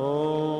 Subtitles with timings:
[0.00, 0.59] de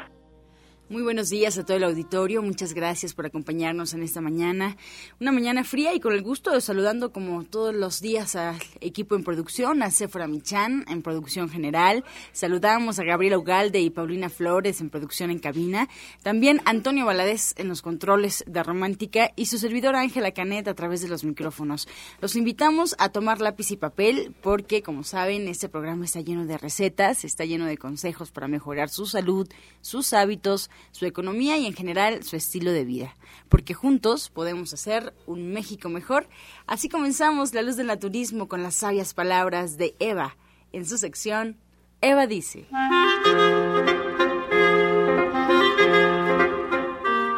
[0.91, 2.41] Muy buenos días a todo el auditorio.
[2.41, 4.75] Muchas gracias por acompañarnos en esta mañana.
[5.21, 9.15] Una mañana fría y con el gusto de saludando como todos los días al equipo
[9.15, 12.03] en producción, a Sephora Michan en producción general.
[12.33, 15.87] Saludamos a Gabriela Ugalde y Paulina Flores en producción en cabina.
[16.23, 21.01] También Antonio Valadez en los controles de Romántica y su servidora Ángela Canet a través
[21.01, 21.87] de los micrófonos.
[22.19, 26.57] Los invitamos a tomar lápiz y papel porque, como saben, este programa está lleno de
[26.57, 29.47] recetas, está lleno de consejos para mejorar su salud,
[29.79, 33.15] sus hábitos, su economía y en general su estilo de vida.
[33.49, 36.27] Porque juntos podemos hacer un México mejor.
[36.65, 40.37] Así comenzamos La Luz del Naturismo con las sabias palabras de Eva
[40.71, 41.57] en su sección
[42.01, 42.65] Eva dice.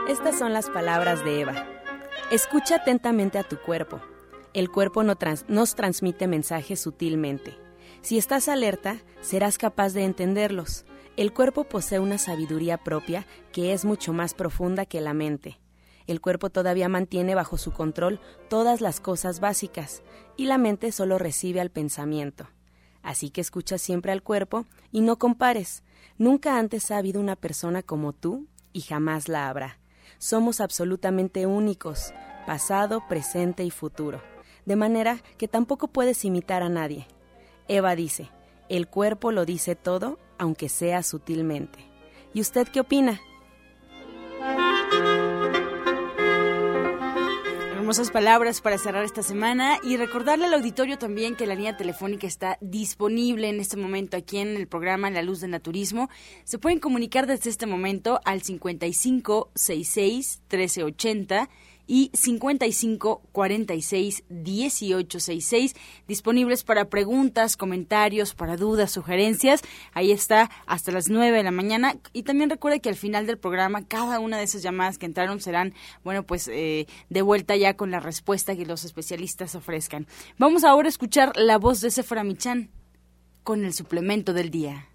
[0.08, 1.68] Estas son las palabras de Eva.
[2.32, 4.00] Escucha atentamente a tu cuerpo.
[4.54, 5.18] El cuerpo no
[5.50, 7.58] nos transmite mensajes sutilmente.
[8.02, 10.86] Si estás alerta, serás capaz de entenderlos.
[11.16, 15.59] El cuerpo posee una sabiduría propia que es mucho más profunda que la mente.
[16.08, 18.19] El cuerpo todavía mantiene bajo su control
[18.50, 20.02] todas las cosas básicas
[20.38, 22.47] y la mente solo recibe al pensamiento.
[23.03, 25.84] Así que escucha siempre al cuerpo y no compares.
[26.18, 29.78] Nunca antes ha habido una persona como tú y jamás la habrá.
[30.18, 32.12] Somos absolutamente únicos,
[32.47, 34.22] pasado, presente y futuro,
[34.66, 37.07] de manera que tampoco puedes imitar a nadie.
[37.68, 38.31] Eva dice,
[38.68, 41.80] el cuerpo lo dice todo aunque sea sutilmente.
[42.34, 43.22] ¿Y usted qué opina?
[47.76, 52.28] Hermosas palabras para cerrar esta semana y recordarle al auditorio también que la línea telefónica
[52.28, 56.09] está disponible en este momento aquí en el programa La Luz del Naturismo.
[56.44, 61.50] Se pueden comunicar desde este momento al 5566 1380
[61.88, 65.76] y 55 46 18 66
[66.08, 69.62] disponibles para preguntas, comentarios, para dudas, sugerencias.
[69.94, 73.38] Ahí está hasta las 9 de la mañana y también recuerde que al final del
[73.38, 75.74] programa cada una de esas llamadas que entraron serán,
[76.04, 80.08] bueno, pues eh, de vuelta ya con la respuesta que los especialistas ofrezcan.
[80.38, 82.70] Vamos ahora a escuchar la voz de Sephora Michan
[83.44, 84.88] con el suplemento del día.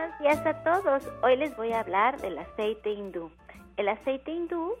[0.00, 1.02] A todos.
[1.22, 3.30] Hoy les voy a hablar del aceite hindú.
[3.76, 4.74] El aceite hindú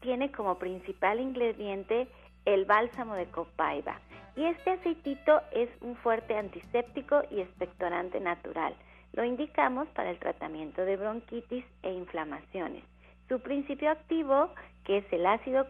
[0.00, 2.06] tiene como principal ingrediente
[2.44, 3.98] el bálsamo de copaiba
[4.36, 8.76] y este aceitito es un fuerte antiséptico y expectorante natural.
[9.14, 12.84] Lo indicamos para el tratamiento de bronquitis e inflamaciones.
[13.28, 14.50] Su principio activo,
[14.84, 15.66] que es el ácido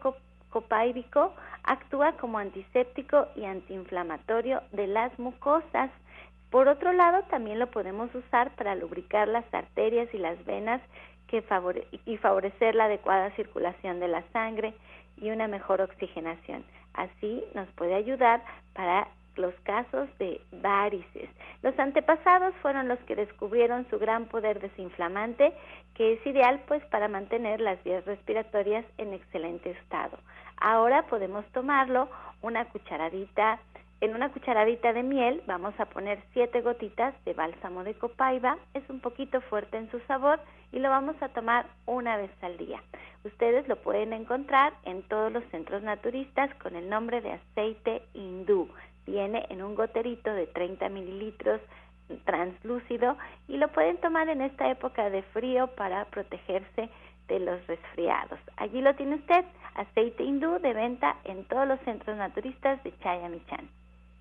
[0.51, 5.91] copaibico, actúa como antiséptico y antiinflamatorio de las mucosas
[6.51, 10.81] por otro lado, también lo podemos usar para lubricar las arterias y las venas
[12.05, 14.75] y favorecer la adecuada circulación de la sangre
[15.17, 16.65] y una mejor oxigenación.
[16.95, 18.43] Así nos puede ayudar
[18.75, 21.29] para los casos de varices.
[21.63, 25.53] Los antepasados fueron los que descubrieron su gran poder desinflamante,
[25.95, 30.19] que es ideal pues para mantener las vías respiratorias en excelente estado.
[30.59, 32.09] Ahora podemos tomarlo
[32.41, 33.61] una cucharadita
[34.03, 38.59] en una cucharadita de miel vamos a poner siete gotitas de bálsamo de copaiba.
[38.75, 40.39] Es un poquito fuerte en su sabor
[40.71, 42.83] y lo vamos a tomar una vez al día.
[43.25, 48.69] Ustedes lo pueden encontrar en todos los centros naturistas con el nombre de aceite hindú.
[49.07, 51.61] Viene en un goterito de 30 mililitros
[52.25, 53.17] translúcido
[53.49, 56.91] y lo pueden tomar en esta época de frío para protegerse
[57.29, 58.39] de los resfriados.
[58.57, 59.45] Allí lo tiene usted,
[59.75, 63.69] aceite hindú de venta en todos los centros naturistas de Chayamichan.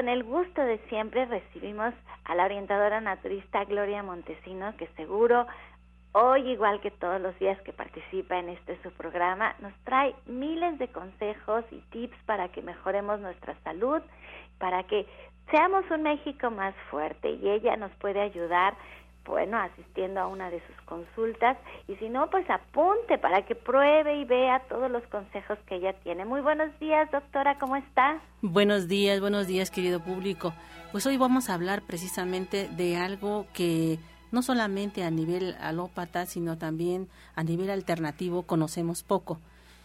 [0.00, 1.92] Con el gusto de siempre recibimos
[2.24, 5.46] a la orientadora naturista Gloria Montesino, que seguro
[6.12, 10.78] hoy, igual que todos los días que participa en este su programa, nos trae miles
[10.78, 14.00] de consejos y tips para que mejoremos nuestra salud,
[14.56, 15.06] para que
[15.50, 18.74] seamos un México más fuerte y ella nos puede ayudar
[19.24, 21.56] bueno, asistiendo a una de sus consultas
[21.88, 25.92] y si no, pues apunte para que pruebe y vea todos los consejos que ella
[26.02, 26.24] tiene.
[26.24, 28.20] Muy buenos días, doctora, ¿cómo está?
[28.42, 30.52] Buenos días, buenos días, querido público.
[30.92, 33.98] Pues hoy vamos a hablar precisamente de algo que
[34.32, 39.38] no solamente a nivel alópata, sino también a nivel alternativo conocemos poco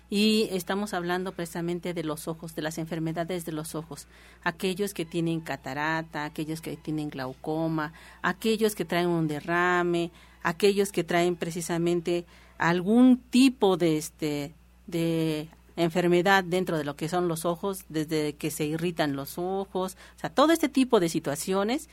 [0.10, 4.08] y estamos hablando precisamente de los ojos, de las enfermedades de los ojos,
[4.44, 10.12] aquellos que tienen catarata, aquellos que tienen glaucoma, aquellos que traen un derrame,
[10.44, 12.26] aquellos que traen precisamente
[12.58, 14.54] algún tipo de este
[14.88, 19.98] de enfermedad dentro de lo que son los ojos, desde que se irritan los ojos,
[20.16, 21.90] o sea, todo este tipo de situaciones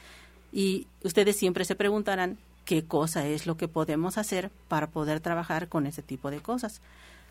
[0.52, 5.68] y ustedes siempre se preguntarán qué cosa es lo que podemos hacer para poder trabajar
[5.68, 6.80] con ese tipo de cosas.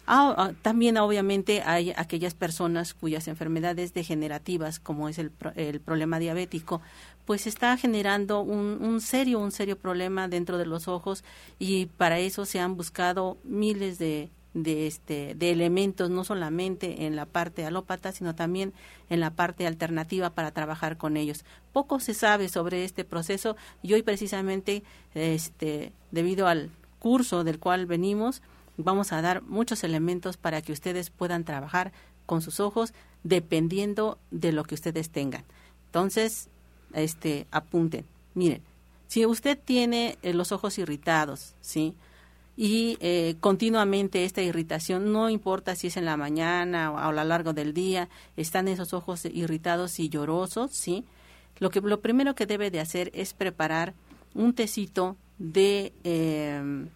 [0.08, 6.20] Ah, ah, también obviamente hay aquellas personas cuyas enfermedades degenerativas, como es el, el problema
[6.20, 6.82] diabético,
[7.26, 11.24] pues está generando un, un, serio, un serio problema dentro de los ojos
[11.60, 17.16] y para eso se han buscado miles de, de, este, de elementos, no solamente en
[17.16, 18.74] la parte alópata, sino también
[19.10, 21.46] en la parte alternativa para trabajar con ellos.
[21.72, 24.84] Poco se sabe sobre este proceso y hoy precisamente,
[25.14, 26.70] este, debido al
[27.00, 28.42] curso del cual venimos,
[28.84, 31.92] vamos a dar muchos elementos para que ustedes puedan trabajar
[32.26, 32.94] con sus ojos
[33.24, 35.44] dependiendo de lo que ustedes tengan.
[35.88, 36.50] Entonces,
[36.94, 38.06] este, apunten.
[38.34, 38.62] Miren,
[39.08, 41.96] si usted tiene eh, los ojos irritados, ¿sí?
[42.58, 47.24] Y eh, continuamente esta irritación, no importa si es en la mañana o a lo
[47.24, 51.06] largo del día, están esos ojos irritados y llorosos, ¿sí?
[51.60, 53.94] Lo, que, lo primero que debe de hacer es preparar
[54.34, 56.88] un tecito de eh,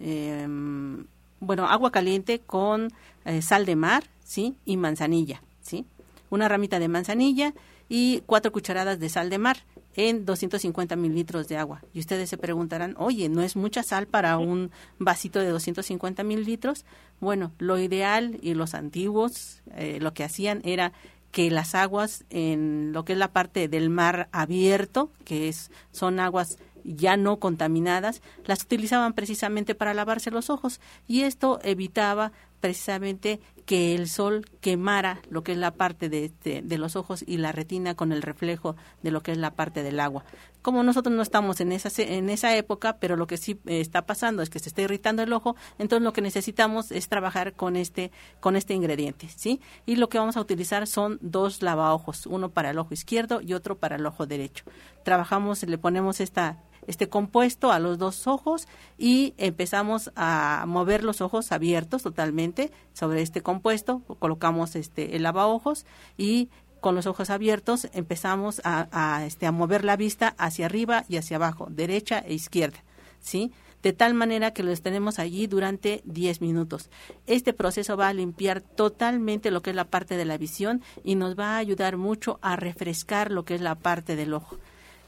[0.00, 1.06] Em,
[1.44, 2.88] bueno, agua caliente con
[3.24, 4.56] eh, sal de mar, ¿sí?
[4.64, 5.86] Y manzanilla, ¿sí?
[6.30, 7.54] Una ramita de manzanilla
[7.88, 9.58] y cuatro cucharadas de sal de mar
[9.96, 11.82] en 250 mililitros de agua.
[11.92, 16.84] Y ustedes se preguntarán, oye, ¿no es mucha sal para un vasito de 250 mililitros?
[17.20, 20.92] Bueno, lo ideal y los antiguos eh, lo que hacían era
[21.30, 26.20] que las aguas en lo que es la parte del mar abierto, que es, son
[26.20, 32.32] aguas ya no contaminadas, las utilizaban precisamente para lavarse los ojos y esto evitaba
[32.64, 37.36] precisamente que el sol quemara lo que es la parte de, de, los ojos y
[37.36, 40.24] la retina con el reflejo de lo que es la parte del agua.
[40.62, 44.06] Como nosotros no estamos en esa, en esa época, pero lo que sí eh, está
[44.06, 47.76] pasando es que se está irritando el ojo, entonces lo que necesitamos es trabajar con
[47.76, 48.10] este,
[48.40, 49.60] con este ingrediente, ¿sí?
[49.84, 53.52] Y lo que vamos a utilizar son dos lavaojos, uno para el ojo izquierdo y
[53.52, 54.64] otro para el ojo derecho.
[55.02, 61.20] Trabajamos, le ponemos esta, este compuesto a los dos ojos y empezamos a mover los
[61.20, 65.86] ojos abiertos totalmente sobre este compuesto, colocamos este el lavaojos
[66.16, 66.48] y
[66.80, 71.16] con los ojos abiertos empezamos a, a, este, a mover la vista hacia arriba y
[71.16, 72.84] hacia abajo, derecha e izquierda,
[73.20, 73.52] ¿sí?
[73.84, 76.88] de tal manera que los tenemos allí durante 10 minutos.
[77.26, 81.16] Este proceso va a limpiar totalmente lo que es la parte de la visión y
[81.16, 84.56] nos va a ayudar mucho a refrescar lo que es la parte del ojo.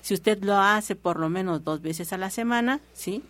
[0.07, 3.25] Si usted lo hace por lo menos dos veces a la semana, ¿sí?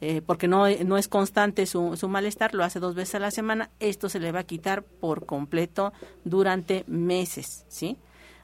[0.00, 3.30] Eh, porque no, no es constante su, su malestar, lo hace dos veces a la
[3.30, 5.92] semana, esto se le va a quitar por completo
[6.24, 7.96] durante meses, ¿sí?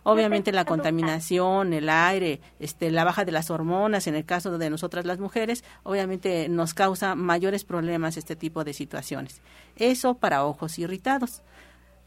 [0.05, 4.71] Obviamente la contaminación, el aire, este, la baja de las hormonas, en el caso de
[4.71, 9.41] nosotras las mujeres, obviamente nos causa mayores problemas este tipo de situaciones.
[9.75, 11.43] Eso para ojos irritados.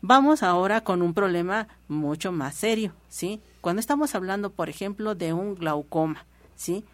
[0.08, 3.42] Vamos ahora con un problema mucho más serio, ¿sí?
[3.60, 6.86] Cuando estamos hablando, por ejemplo, de un glaucoma, ¿sí?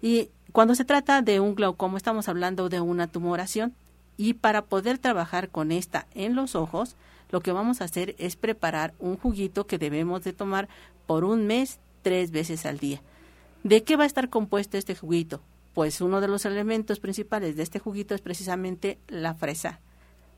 [0.00, 3.74] Y cuando se trata de un glaucoma, estamos hablando de una tumoración.
[4.16, 6.94] Y para poder trabajar con esta en los ojos,
[7.30, 10.68] lo que vamos a hacer es preparar un juguito que debemos de tomar
[11.08, 13.02] por un mes tres veces al día.
[13.64, 15.40] ¿De qué va a estar compuesto este juguito?
[15.74, 19.80] Pues uno de los elementos principales de este juguito es precisamente la fresa,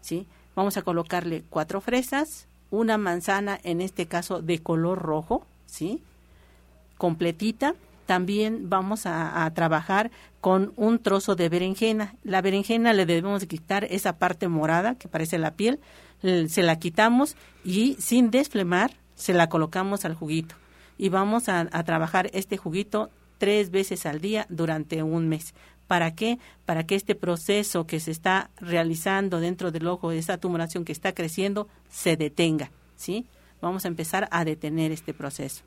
[0.00, 0.26] ¿sí?
[0.54, 6.02] Vamos a colocarle cuatro fresas, una manzana, en este caso de color rojo, ¿sí?
[6.96, 7.74] Completita.
[8.06, 10.10] También vamos a, trabajar
[10.42, 12.14] con un trozo de berenjena.
[12.22, 15.80] La berenjena le debemos quitar esa parte morada que parece la piel,
[16.20, 17.34] se la quitamos
[17.64, 20.54] y sin desflemar se la colocamos al juguito.
[20.98, 25.54] y vamos a, a trabajar este juguito tres veces al día durante un mes.
[25.86, 26.38] ¿Para qué?
[26.64, 31.12] Para que este proceso que se está realizando dentro del ojo, esta tumoración que está
[31.12, 33.26] creciendo, se detenga, ¿sí?
[33.60, 35.62] Vamos a empezar a detener este proceso.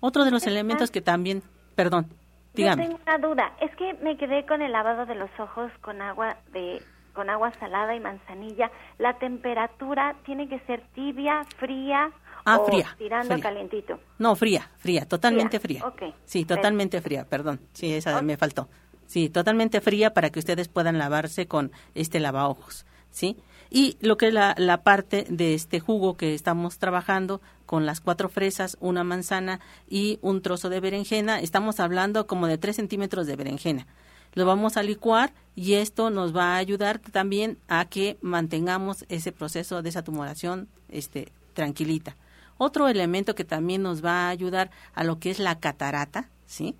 [0.00, 1.42] Otro de los elementos que también,
[1.74, 2.06] perdón,
[2.54, 2.84] dígame.
[2.84, 6.02] Yo tengo una duda, es que me quedé con el lavado de los ojos con
[6.02, 6.82] agua de
[7.14, 8.70] con agua salada y manzanilla.
[8.98, 12.10] La temperatura tiene que ser tibia, fría
[12.44, 12.94] Ah, o fría.
[12.98, 13.42] tirando fría.
[13.42, 13.98] calientito.
[14.18, 16.14] No, fría, fría, totalmente Fría, fría.
[16.26, 17.58] Sí, totalmente fría, perdón.
[17.72, 18.68] Sí, esa me faltó.
[19.06, 23.36] Sí, totalmente fría para que ustedes puedan lavarse con este lavaojos, ¿sí?
[23.70, 28.00] Y lo que es la, la parte de este jugo que estamos trabajando con las
[28.00, 33.26] cuatro fresas, una manzana y un trozo de berenjena, estamos hablando como de tres centímetros
[33.26, 33.86] de berenjena.
[34.34, 39.32] Lo vamos a licuar y esto nos va a ayudar también a que mantengamos ese
[39.32, 42.16] proceso de esa tumoración este, tranquilita.
[42.58, 46.76] Otro elemento que también nos va a ayudar a lo que es la catarata, ¿sí?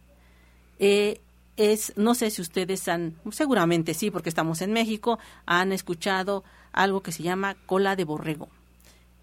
[0.78, 1.20] Eh,
[1.56, 7.02] es, no sé si ustedes han, seguramente sí, porque estamos en México, han escuchado algo
[7.02, 8.48] que se llama cola de borrego.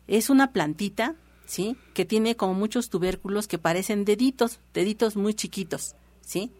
[0.07, 1.77] Es una plantita, ¿sí?
[1.93, 6.51] Que tiene como muchos tubérculos que parecen deditos, deditos muy chiquitos, ¿sí?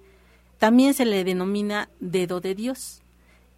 [0.60, 3.02] También se le denomina dedo de Dios.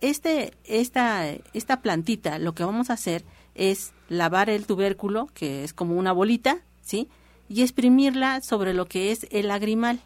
[0.01, 5.73] Este, esta, esta plantita, lo que vamos a hacer es lavar el tubérculo, que es
[5.73, 7.09] como una bolita, ¿sí?
[7.47, 10.01] Y exprimirla sobre lo que es el lagrimal.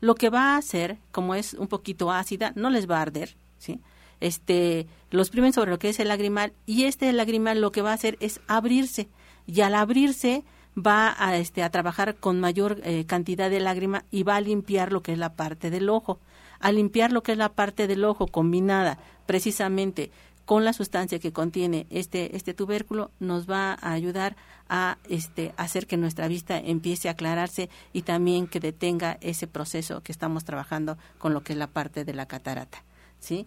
[0.00, 3.36] Lo que va a hacer, como es un poquito ácida, no les va a arder,
[3.58, 3.80] ¿sí?
[4.20, 7.90] Este, lo exprimen sobre lo que es el lagrimal y este lagrimal lo que va
[7.90, 9.08] a hacer es abrirse
[9.46, 10.42] y al abrirse
[10.76, 14.92] va a, este, a trabajar con mayor eh, cantidad de lágrima y va a limpiar
[14.92, 16.18] lo que es la parte del ojo.
[16.60, 20.10] Al limpiar lo que es la parte del ojo combinada precisamente
[20.46, 24.36] con la sustancia que contiene este, este tubérculo, nos va a ayudar
[24.68, 30.02] a este, hacer que nuestra vista empiece a aclararse y también que detenga ese proceso
[30.02, 32.82] que estamos trabajando con lo que es la parte de la catarata.
[33.18, 33.46] ¿sí?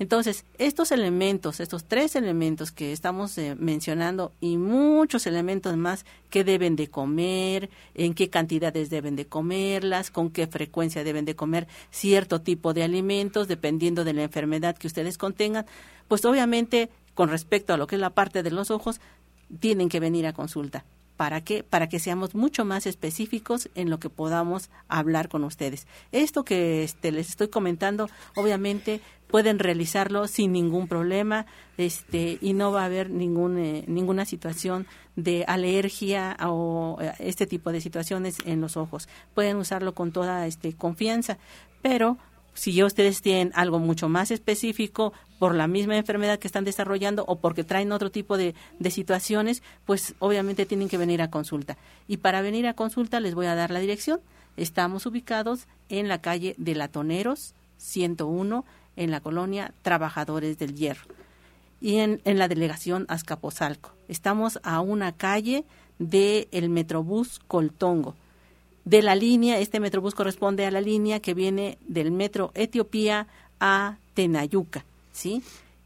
[0.00, 6.42] Entonces, estos elementos, estos tres elementos que estamos eh, mencionando y muchos elementos más que
[6.42, 11.68] deben de comer, en qué cantidades deben de comerlas, con qué frecuencia deben de comer
[11.90, 15.66] cierto tipo de alimentos, dependiendo de la enfermedad que ustedes contengan,
[16.08, 19.02] pues obviamente con respecto a lo que es la parte de los ojos,
[19.58, 20.86] tienen que venir a consulta.
[21.20, 21.62] ¿Para qué?
[21.62, 25.86] Para que seamos mucho más específicos en lo que podamos hablar con ustedes.
[26.12, 31.44] Esto que este, les estoy comentando, obviamente pueden realizarlo sin ningún problema
[31.76, 37.46] este, y no va a haber ningún, eh, ninguna situación de alergia o eh, este
[37.46, 39.06] tipo de situaciones en los ojos.
[39.34, 41.36] Pueden usarlo con toda este, confianza,
[41.82, 42.16] pero
[42.60, 47.24] si ya ustedes tienen algo mucho más específico por la misma enfermedad que están desarrollando
[47.26, 51.78] o porque traen otro tipo de, de, situaciones, pues obviamente tienen que venir a consulta.
[52.06, 54.20] Y para venir a consulta les voy a dar la dirección.
[54.58, 61.06] Estamos ubicados en la calle de Latoneros 101 en la colonia Trabajadores del Hierro
[61.80, 63.94] y en, la delegación Azcapotzalco.
[64.06, 65.64] Estamos a una calle
[65.98, 68.16] del el Metrobús Coltongo
[68.84, 73.26] de la línea, este Metrobús corresponde a la línea que viene del Metro Etiopía
[73.60, 75.42] a Tenayuca, ¿sí?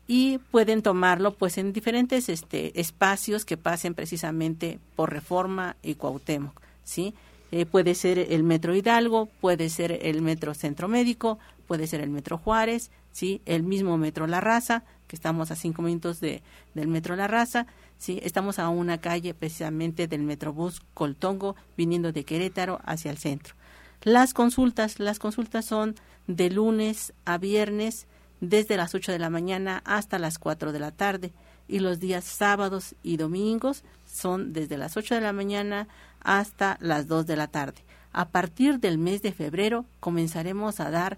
[0.07, 6.61] Y pueden tomarlo pues en diferentes este, espacios que pasen precisamente por Reforma y Cuauhtémoc,
[6.85, 7.15] ¿sí?
[7.53, 12.11] Eh, puede ser el Metro Hidalgo, puede ser el Metro Centro Médico, puede ser el
[12.11, 13.41] Metro Juárez, ¿sí?
[13.47, 16.43] El mismo Metro La Raza, que estamos a cinco minutos de,
[16.75, 17.67] del Metro La Raza,
[18.05, 18.21] ¿sí?
[18.23, 23.55] Estamos a una calle precisamente del Metrobús Coltongo, viniendo de Querétaro hacia el centro.
[24.03, 25.95] Las consultas, las consultas son
[26.27, 28.07] de lunes a viernes,
[28.41, 31.33] desde las 8 de la mañana hasta las 4 de la tarde,
[31.67, 35.89] y los días sábados y domingos son desde las 8 de la mañana
[36.21, 37.85] hasta las 2 de la tarde.
[38.13, 41.17] A partir del mes de febrero comenzaremos a dar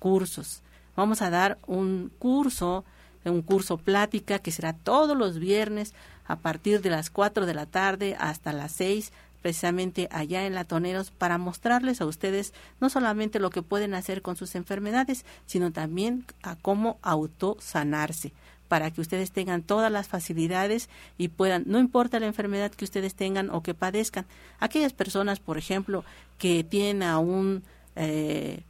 [0.00, 0.62] cursos.
[0.96, 2.84] Vamos a dar un curso,
[3.30, 5.94] un curso plática que será todos los viernes
[6.26, 9.12] a partir de las 4 de la tarde hasta las 6
[9.44, 14.36] precisamente allá en Latoneros para mostrarles a ustedes no solamente lo que pueden hacer con
[14.36, 18.32] sus enfermedades, sino también a cómo autosanarse
[18.68, 20.88] para que ustedes tengan todas las facilidades
[21.18, 24.24] y puedan, no importa la enfermedad que ustedes tengan o que padezcan,
[24.60, 26.04] aquellas personas, por ejemplo,
[26.38, 27.64] que tienen aún
[27.96, 28.62] eh,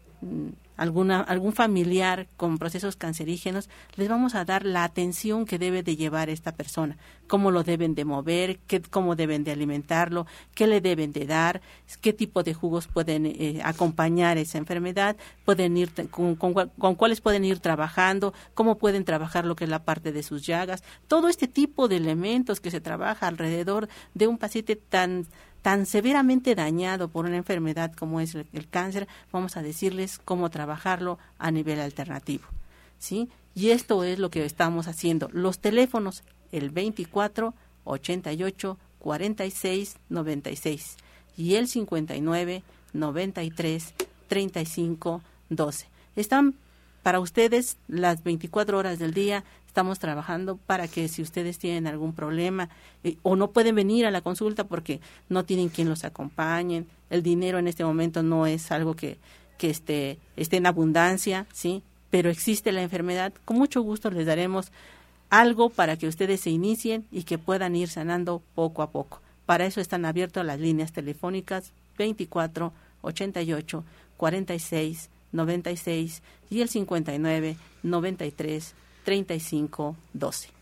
[0.77, 5.97] alguna, algún familiar con procesos cancerígenos, les vamos a dar la atención que debe de
[5.97, 10.81] llevar esta persona, cómo lo deben de mover, qué, cómo deben de alimentarlo, qué le
[10.81, 11.61] deben de dar,
[12.01, 17.21] qué tipo de jugos pueden eh, acompañar esa enfermedad, pueden ir con, con, con, cuáles
[17.21, 21.29] pueden ir trabajando, cómo pueden trabajar lo que es la parte de sus llagas, todo
[21.29, 25.27] este tipo de elementos que se trabaja alrededor de un paciente tan
[25.65, 31.19] tan severamente dañado por una enfermedad como es el, cáncer, vamos a decirles cómo trabajarlo
[31.39, 32.45] a nivel alternativo.
[32.99, 33.31] ¿sí?
[33.55, 35.31] Y esto es lo que estamos haciendo.
[35.33, 37.55] Los teléfonos, el 24
[37.85, 40.97] 88 46 96
[41.39, 43.95] y el 59 93
[44.29, 45.87] 35 12.
[46.15, 46.57] Están
[47.03, 49.45] para ustedes las 24 horas del día
[49.75, 52.69] estamos trabajando para que si ustedes tienen algún problema
[53.03, 57.25] eh, o no pueden venir a la consulta porque no tienen quien los acompañe, el
[57.25, 59.19] dinero en este momento no es algo que,
[59.59, 61.83] que esté, esté en abundancia, ¿sí?
[62.11, 64.71] Pero existe la enfermedad, con mucho gusto les daremos
[65.29, 69.23] algo para que ustedes se inicien y que puedan ir sanando poco a poco.
[69.45, 73.85] Para eso están abiertas las líneas telefónicas 24 88
[74.19, 80.55] 46 96 y el 59 93 35 12.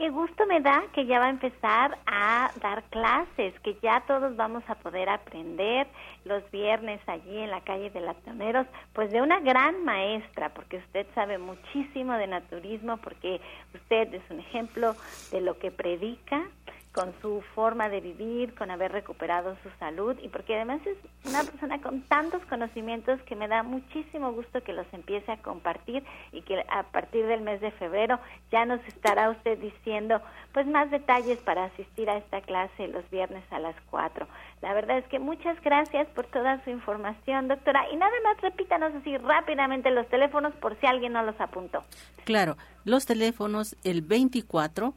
[0.00, 4.34] Qué gusto me da que ya va a empezar a dar clases, que ya todos
[4.34, 5.86] vamos a poder aprender
[6.24, 11.06] los viernes allí en la calle de Latoneros, pues de una gran maestra, porque usted
[11.14, 13.42] sabe muchísimo de naturismo, porque
[13.74, 14.96] usted es un ejemplo
[15.32, 16.48] de lo que predica,
[16.92, 21.44] con su forma de vivir, con haber recuperado su salud y porque además es una
[21.44, 26.42] persona con tantos conocimientos que me da muchísimo gusto que los empiece a compartir y
[26.42, 28.18] que a partir del mes de febrero
[28.50, 30.20] ya nos estará usted diciendo
[30.52, 34.26] pues más detalles para asistir a esta clase los viernes a las 4.
[34.60, 37.88] La verdad es que muchas gracias por toda su información, doctora.
[37.92, 41.84] Y nada más repítanos así rápidamente los teléfonos por si alguien no los apuntó.
[42.24, 44.92] Claro, los teléfonos el 24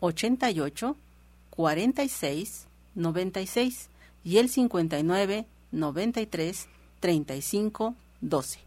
[0.00, 0.96] 88
[1.58, 3.90] 46 96
[4.22, 6.68] y el 59 93
[7.00, 8.60] 35 12.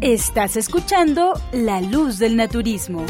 [0.00, 3.06] Estás escuchando La Luz del Naturismo.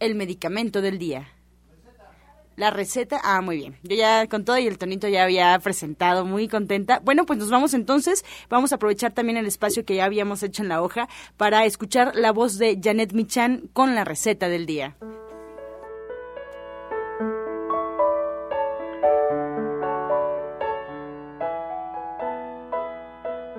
[0.00, 1.30] el medicamento del día.
[2.56, 3.76] La receta, ah, muy bien.
[3.82, 7.00] Yo ya con todo y el tonito ya había presentado, muy contenta.
[7.02, 8.24] Bueno, pues nos vamos entonces.
[8.48, 12.14] Vamos a aprovechar también el espacio que ya habíamos hecho en la hoja para escuchar
[12.14, 14.94] la voz de Janet Michan con la receta del día.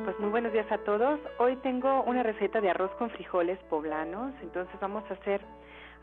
[0.05, 1.19] Pues muy buenos días a todos.
[1.39, 5.41] Hoy tengo una receta de arroz con frijoles poblanos, entonces vamos a hacer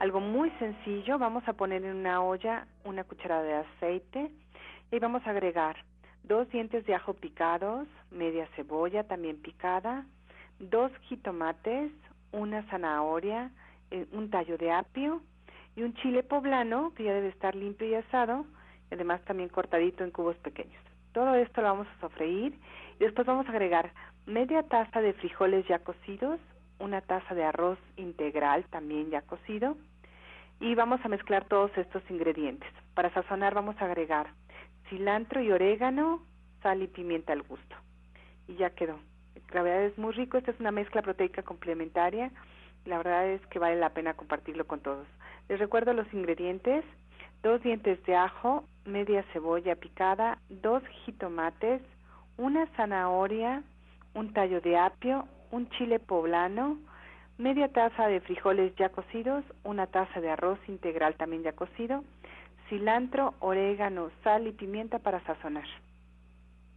[0.02, 4.32] algo muy sencillo, vamos a poner en una olla una cucharada de aceite
[4.90, 5.76] y vamos a agregar
[6.24, 10.04] dos dientes de ajo picados, media cebolla también picada,
[10.58, 11.92] dos jitomates,
[12.32, 13.52] una zanahoria,
[13.92, 15.22] eh, un tallo de apio
[15.76, 18.44] y un chile poblano que ya debe estar limpio y asado,
[18.90, 20.82] y además también cortadito en cubos pequeños.
[21.12, 22.58] Todo esto lo vamos a sofreír
[22.98, 23.92] y después vamos a agregar
[24.26, 26.40] media taza de frijoles ya cocidos,
[26.80, 29.76] una taza de arroz integral también ya cocido,
[30.60, 32.70] y vamos a mezclar todos estos ingredientes.
[32.94, 34.28] Para sazonar vamos a agregar
[34.92, 36.22] cilantro y orégano,
[36.62, 37.76] sal y pimienta al gusto.
[38.46, 38.98] Y ya quedó.
[39.52, 42.30] La verdad es muy rico, esta es una mezcla proteica complementaria.
[42.84, 45.06] La verdad es que vale la pena compartirlo con todos.
[45.48, 46.84] Les recuerdo los ingredientes.
[47.42, 51.82] Dos dientes de ajo, media cebolla picada, dos jitomates,
[52.36, 53.64] una zanahoria,
[54.14, 56.78] un tallo de apio, un chile poblano,
[57.42, 62.04] media taza de frijoles ya cocidos, una taza de arroz integral también ya cocido,
[62.68, 65.66] cilantro, orégano, sal y pimienta para sazonar.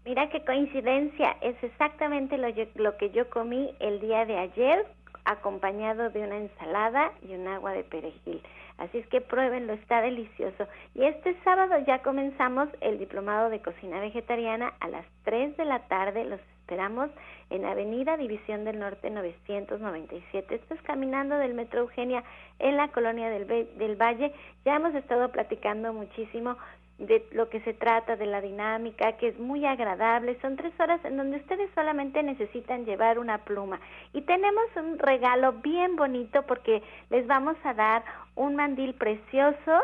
[0.03, 4.85] Mira qué coincidencia, es exactamente lo, lo que yo comí el día de ayer
[5.25, 8.41] acompañado de una ensalada y un agua de perejil.
[8.77, 10.67] Así es que pruébenlo, está delicioso.
[10.93, 15.79] Y este sábado ya comenzamos el diplomado de cocina vegetariana a las 3 de la
[15.87, 16.25] tarde.
[16.25, 17.09] Los esperamos
[17.51, 20.55] en Avenida División del Norte 997.
[20.55, 22.23] Esto es caminando del Metro Eugenia
[22.59, 24.33] en la colonia del, del Valle.
[24.65, 26.57] Ya hemos estado platicando muchísimo
[26.97, 30.37] de lo que se trata, de la dinámica, que es muy agradable.
[30.41, 33.79] Son tres horas en donde ustedes solamente necesitan llevar una pluma.
[34.13, 38.03] Y tenemos un regalo bien bonito porque les vamos a dar
[38.35, 39.81] un mandil precioso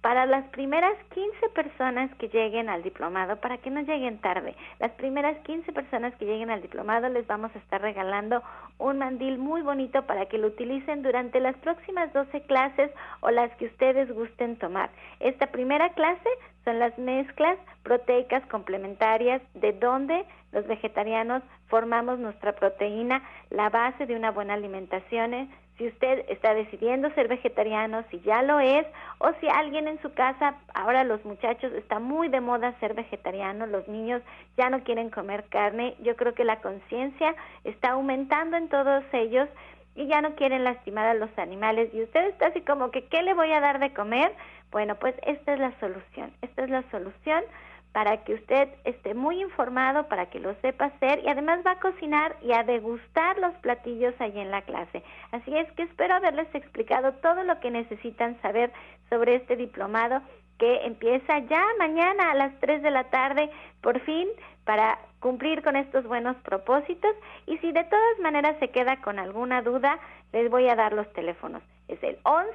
[0.00, 4.92] para las primeras 15 personas que lleguen al diplomado, para que no lleguen tarde, las
[4.92, 8.42] primeras 15 personas que lleguen al diplomado les vamos a estar regalando
[8.78, 13.50] un mandil muy bonito para que lo utilicen durante las próximas 12 clases o las
[13.56, 14.90] que ustedes gusten tomar.
[15.20, 16.28] Esta primera clase
[16.64, 24.14] son las mezclas proteicas complementarias de donde los vegetarianos formamos nuestra proteína, la base de
[24.14, 28.84] una buena alimentación si usted está decidiendo ser vegetariano, si ya lo es,
[29.18, 33.64] o si alguien en su casa, ahora los muchachos, está muy de moda ser vegetariano,
[33.66, 34.20] los niños
[34.56, 39.48] ya no quieren comer carne, yo creo que la conciencia está aumentando en todos ellos
[39.94, 43.22] y ya no quieren lastimar a los animales y usted está así como que, ¿qué
[43.22, 44.32] le voy a dar de comer?
[44.72, 47.44] Bueno, pues esta es la solución, esta es la solución
[47.92, 51.80] para que usted esté muy informado, para que lo sepa hacer y además va a
[51.80, 55.02] cocinar y a degustar los platillos ahí en la clase.
[55.32, 58.72] Así es que espero haberles explicado todo lo que necesitan saber
[59.08, 60.22] sobre este diplomado
[60.58, 64.28] que empieza ya mañana a las 3 de la tarde, por fin,
[64.64, 67.14] para cumplir con estos buenos propósitos.
[67.46, 69.98] Y si de todas maneras se queda con alguna duda,
[70.32, 71.62] les voy a dar los teléfonos.
[71.86, 72.50] Es el 11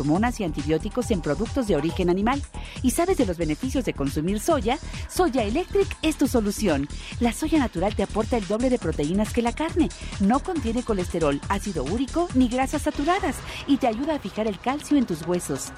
[0.00, 2.42] hormonas y antibióticos en productos de origen animal
[2.82, 6.88] y sabes de los beneficios de consumir soya, Soya Electric es tu solución.
[7.20, 9.88] La soya natural te aporta el doble de proteínas que la carne,
[10.20, 14.96] no contiene colesterol, ácido úrico ni grasas saturadas y te ayuda a fijar el calcio
[14.96, 15.72] en tus huesos.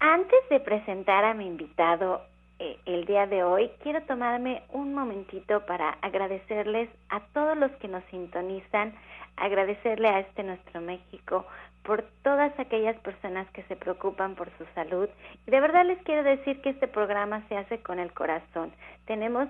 [0.00, 2.22] Antes de presentar a mi invitado
[2.58, 7.86] eh, el día de hoy, quiero tomarme un momentito para agradecerles a todos los que
[7.86, 8.94] nos sintonizan
[9.40, 11.46] agradecerle a este nuestro México
[11.82, 15.08] por todas aquellas personas que se preocupan por su salud.
[15.46, 18.72] Y de verdad les quiero decir que este programa se hace con el corazón.
[19.06, 19.48] Tenemos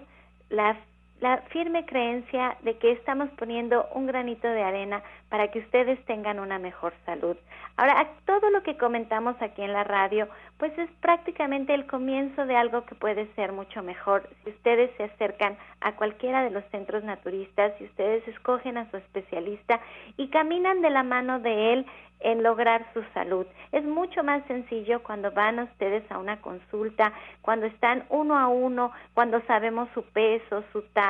[0.48, 0.76] la
[1.20, 6.38] la firme creencia de que estamos poniendo un granito de arena para que ustedes tengan
[6.38, 7.36] una mejor salud.
[7.76, 10.28] Ahora, todo lo que comentamos aquí en la radio,
[10.58, 14.28] pues es prácticamente el comienzo de algo que puede ser mucho mejor.
[14.42, 18.96] Si ustedes se acercan a cualquiera de los centros naturistas, si ustedes escogen a su
[18.96, 19.80] especialista
[20.16, 21.86] y caminan de la mano de él,
[22.20, 23.46] en lograr su salud.
[23.72, 28.92] Es mucho más sencillo cuando van ustedes a una consulta, cuando están uno a uno,
[29.14, 31.07] cuando sabemos su peso, su talla,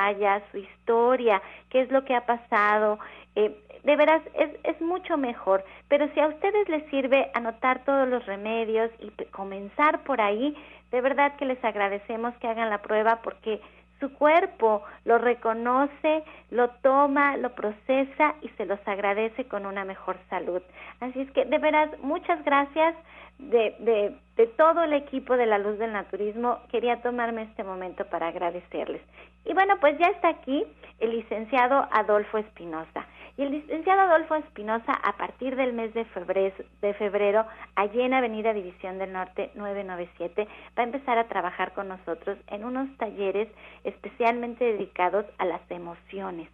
[0.51, 2.99] su historia, qué es lo que ha pasado.
[3.35, 5.63] Eh, de veras, es, es mucho mejor.
[5.87, 10.55] Pero si a ustedes les sirve anotar todos los remedios y comenzar por ahí,
[10.91, 13.61] de verdad que les agradecemos que hagan la prueba porque
[13.99, 20.17] su cuerpo lo reconoce, lo toma, lo procesa y se los agradece con una mejor
[20.29, 20.61] salud.
[21.01, 22.95] Así es que de veras, muchas gracias
[23.39, 26.59] de, de, de todo el equipo de la Luz del Naturismo.
[26.69, 29.01] Quería tomarme este momento para agradecerles.
[29.45, 30.65] Y bueno, pues ya está aquí
[30.99, 33.07] el licenciado Adolfo Espinosa.
[33.37, 38.13] Y el licenciado Adolfo Espinosa, a partir del mes de febrero, de febrero, allí en
[38.13, 40.45] Avenida División del Norte 997,
[40.77, 43.47] va a empezar a trabajar con nosotros en unos talleres
[43.85, 46.49] especialmente dedicados a las emociones.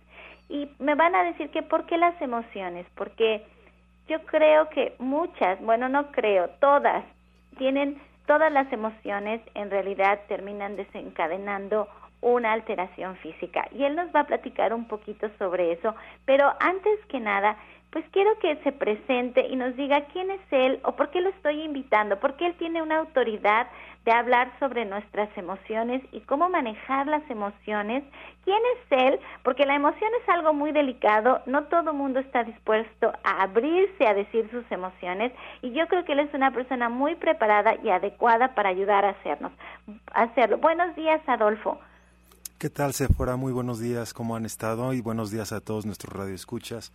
[0.47, 2.85] Y me van a decir que, ¿por qué las emociones?
[2.93, 3.43] Porque
[4.07, 7.03] yo creo que muchas, bueno, no creo, todas,
[7.57, 11.87] tienen, todas las emociones en realidad terminan desencadenando
[12.21, 13.67] una alteración física.
[13.71, 17.57] Y él nos va a platicar un poquito sobre eso, pero antes que nada,
[17.95, 21.29] pues quiero que se presente y nos diga quién es él o por qué lo
[21.29, 23.67] estoy invitando, porque él tiene una autoridad
[24.03, 28.03] de hablar sobre nuestras emociones y cómo manejar las emociones.
[28.43, 29.19] ¿Quién es él?
[29.43, 34.13] Porque la emoción es algo muy delicado, no todo mundo está dispuesto a abrirse a
[34.13, 35.31] decir sus emociones
[35.61, 39.11] y yo creo que él es una persona muy preparada y adecuada para ayudar a
[39.11, 39.53] hacernos
[40.13, 40.57] hacerlo.
[40.57, 41.79] Buenos días, Adolfo.
[42.57, 43.37] ¿Qué tal, Sephora?
[43.37, 44.91] Muy buenos días, ¿cómo han estado?
[44.91, 46.91] Y buenos días a todos nuestros radioescuchas.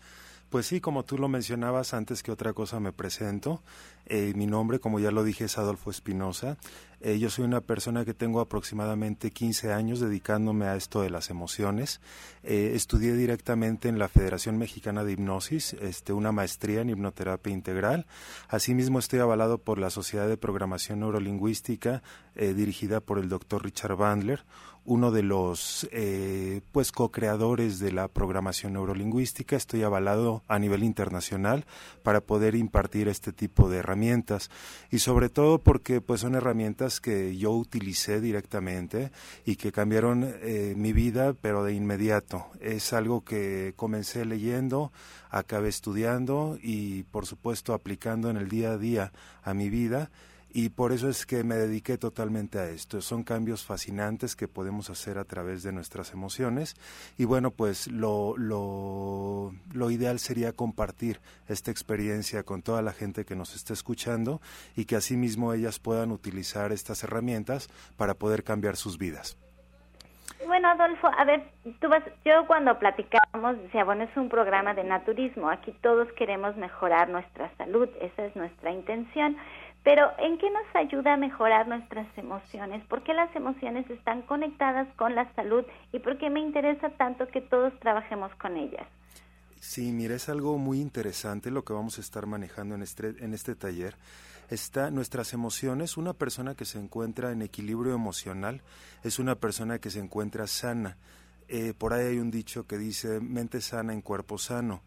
[0.50, 3.62] Pues sí, como tú lo mencionabas, antes que otra cosa me presento.
[4.06, 6.56] Eh, mi nombre, como ya lo dije, es Adolfo Espinosa.
[7.02, 11.30] Eh, yo soy una persona que tengo aproximadamente 15 años dedicándome a esto de las
[11.30, 12.00] emociones.
[12.42, 18.06] Eh, estudié directamente en la Federación Mexicana de Hipnosis, este, una maestría en hipnoterapia integral.
[18.48, 22.02] Asimismo, estoy avalado por la Sociedad de Programación Neurolingüística,
[22.34, 24.44] dirigida por el doctor Richard Bandler,
[24.84, 29.56] uno de los eh, pues co-creadores de la programación neurolingüística.
[29.56, 31.64] Estoy avalado a nivel internacional
[32.02, 34.50] para poder impartir este tipo de herramientas
[34.90, 39.12] y sobre todo porque pues son herramientas que yo utilicé directamente
[39.44, 42.46] y que cambiaron eh, mi vida pero de inmediato.
[42.60, 44.90] Es algo que comencé leyendo,
[45.28, 49.12] acabé estudiando y por supuesto aplicando en el día a día
[49.44, 50.10] a mi vida
[50.52, 53.00] y por eso es que me dediqué totalmente a esto.
[53.00, 56.76] Son cambios fascinantes que podemos hacer a través de nuestras emociones
[57.18, 63.24] y bueno, pues lo, lo, lo ideal sería compartir esta experiencia con toda la gente
[63.24, 64.40] que nos está escuchando
[64.76, 69.36] y que asimismo ellas puedan utilizar estas herramientas para poder cambiar sus vidas.
[70.46, 71.42] Bueno, Adolfo, a ver,
[71.80, 76.56] tú vas, yo cuando platicábamos decía, bueno, es un programa de naturismo, aquí todos queremos
[76.56, 79.36] mejorar nuestra salud, esa es nuestra intención.
[79.82, 82.84] Pero ¿en qué nos ayuda a mejorar nuestras emociones?
[82.86, 87.28] ¿Por qué las emociones están conectadas con la salud y por qué me interesa tanto
[87.28, 88.86] que todos trabajemos con ellas?
[89.60, 93.34] Sí, mira, es algo muy interesante lo que vamos a estar manejando en este, en
[93.34, 93.94] este taller.
[94.50, 98.62] Está nuestras emociones, una persona que se encuentra en equilibrio emocional
[99.04, 100.96] es una persona que se encuentra sana.
[101.48, 104.82] Eh, por ahí hay un dicho que dice mente sana en cuerpo sano.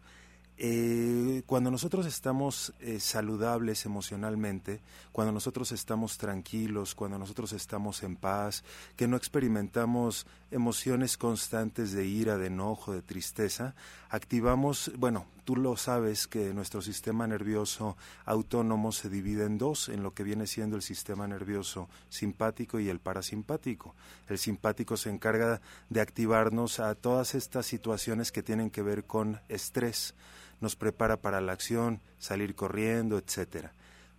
[0.56, 8.14] Eh, cuando nosotros estamos eh, saludables emocionalmente, cuando nosotros estamos tranquilos, cuando nosotros estamos en
[8.14, 8.62] paz,
[8.96, 13.74] que no experimentamos emociones constantes de ira, de enojo, de tristeza,
[14.10, 20.02] activamos, bueno, tú lo sabes que nuestro sistema nervioso autónomo se divide en dos, en
[20.02, 23.94] lo que viene siendo el sistema nervioso simpático y el parasimpático.
[24.28, 29.40] El simpático se encarga de activarnos a todas estas situaciones que tienen que ver con
[29.48, 30.14] estrés
[30.60, 33.72] nos prepara para la acción, salir corriendo, etcétera.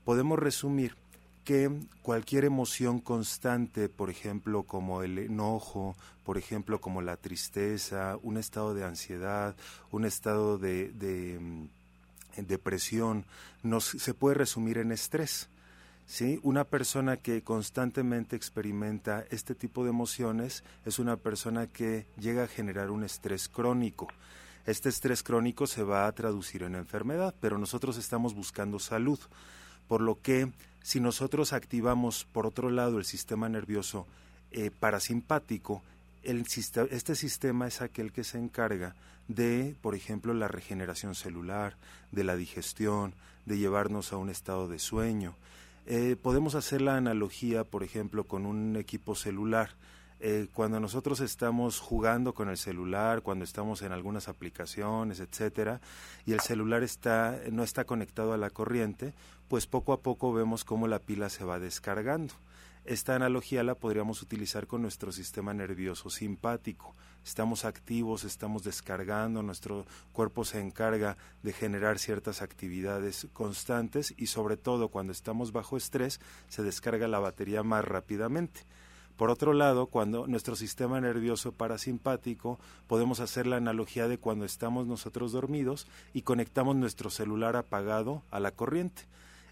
[0.03, 0.95] Podemos resumir
[1.45, 8.37] que cualquier emoción constante, por ejemplo, como el enojo, por ejemplo, como la tristeza, un
[8.37, 9.55] estado de ansiedad,
[9.91, 13.25] un estado de, mm, depresión,
[13.63, 15.47] nos, se puede resumir en estrés.
[16.07, 16.39] ¿sí?
[16.41, 22.47] Una persona que constantemente experimenta este tipo de emociones es una persona que llega a
[22.47, 24.07] generar un estrés crónico.
[24.65, 29.19] Este estrés crónico se va a traducir en enfermedad, pero nosotros estamos buscando salud,
[29.87, 30.51] por lo que
[30.85, 34.05] si nosotros activamos por otro lado el sistema nervioso
[34.51, 35.81] eh, parasimpático,
[36.21, 38.93] este sistema es aquel que se encarga
[39.27, 41.75] de, por ejemplo, la regeneración celular,
[42.11, 43.15] de la digestión,
[43.47, 45.33] de llevarnos a un estado de sueño.
[45.87, 49.71] Eh, podemos hacer la analogía, por ejemplo, con un equipo celular.
[50.19, 55.81] Eh, cuando nosotros estamos jugando con el celular, cuando estamos en algunas aplicaciones, etcétera,
[56.25, 59.13] y el celular está no está conectado a la corriente,
[59.47, 62.33] pues poco a poco vemos cómo la pila se va descargando.
[62.85, 66.93] Esta analogía la podríamos utilizar con nuestro sistema nervioso simpático.
[67.25, 74.55] Estamos activos, estamos descargando, nuestro cuerpo se encarga de generar ciertas actividades constantes y sobre
[74.55, 78.61] todo cuando estamos bajo estrés se descarga la batería más rápidamente.
[79.17, 84.87] Por otro lado, cuando nuestro sistema nervioso parasimpático, podemos hacer la analogía de cuando estamos
[84.87, 89.03] nosotros dormidos y conectamos nuestro celular apagado a la corriente.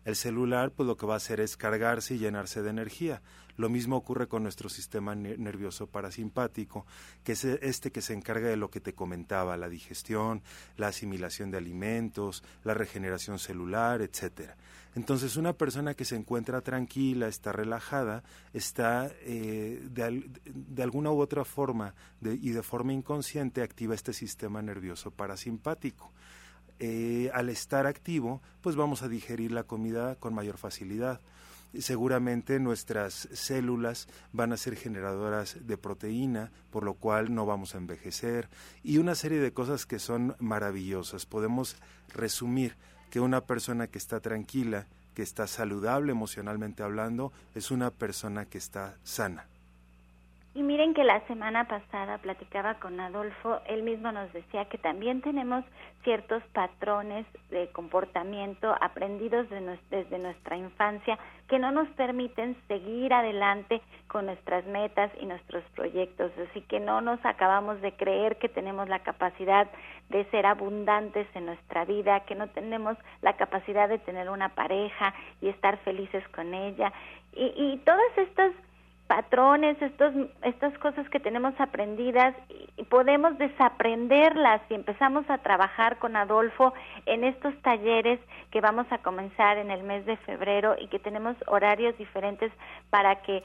[0.03, 3.21] El celular, pues lo que va a hacer es cargarse y llenarse de energía.
[3.57, 6.85] Lo mismo ocurre con nuestro sistema nervioso parasimpático,
[7.23, 10.41] que es este que se encarga de lo que te comentaba, la digestión,
[10.77, 14.57] la asimilación de alimentos, la regeneración celular, etcétera.
[14.95, 21.45] Entonces, una persona que se encuentra tranquila, está relajada, está eh, de, alguna u otra
[21.45, 26.11] forma y de forma inconsciente activa este sistema nervioso parasimpático.
[26.79, 31.21] Eh, al estar activo, pues vamos a digerir la comida con mayor facilidad.
[31.81, 37.79] Seguramente nuestras células van a ser generadoras de proteína, por lo cual no vamos a
[37.79, 38.49] envejecer
[38.83, 41.25] y una serie de cosas que son maravillosas.
[41.25, 41.77] Podemos
[42.13, 42.75] resumir
[43.09, 48.57] que una persona que está tranquila, que está saludable emocionalmente hablando, es una persona que
[48.57, 49.47] está sana.
[50.55, 55.21] Y miren que la semana pasada platicaba con Adolfo, él mismo nos decía que también
[55.21, 55.65] tenemos
[56.03, 64.27] ciertos patrones de comportamiento aprendidos desde nuestra infancia que no nos permiten seguir adelante con
[64.27, 66.31] nuestras metas y nuestros proyectos.
[66.49, 69.67] Así que no nos acabamos de creer que tenemos la capacidad
[70.09, 75.15] de ser abundantes en nuestra vida, que no tenemos la capacidad de tener una pareja
[75.41, 76.93] y estar felices con ella.
[77.31, 78.53] Y, y todas estas
[79.07, 80.13] patrones, estos,
[80.43, 82.35] estas cosas que tenemos aprendidas
[82.77, 86.73] y podemos desaprenderlas y empezamos a trabajar con Adolfo
[87.05, 88.19] en estos talleres
[88.51, 92.51] que vamos a comenzar en el mes de febrero y que tenemos horarios diferentes
[92.89, 93.43] para que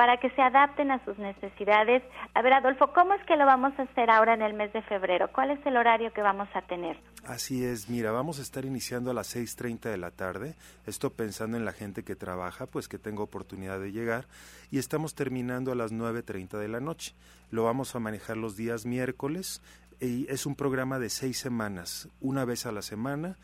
[0.00, 2.02] para que se adapten a sus necesidades.
[2.32, 4.80] A ver, Adolfo, ¿cómo es que lo vamos a hacer ahora en el mes de
[4.80, 5.28] febrero?
[5.30, 6.96] ¿Cuál es el horario que vamos a tener?
[7.26, 10.54] Así es, mira, vamos a estar iniciando a las 6.30 de la tarde,
[10.86, 14.24] esto pensando en la gente que trabaja, pues que tengo oportunidad de llegar,
[14.70, 17.12] y estamos terminando a las 9.30 de la noche.
[17.50, 19.60] Lo vamos a manejar los días miércoles,
[20.00, 23.36] y es un programa de seis semanas, una vez a la semana,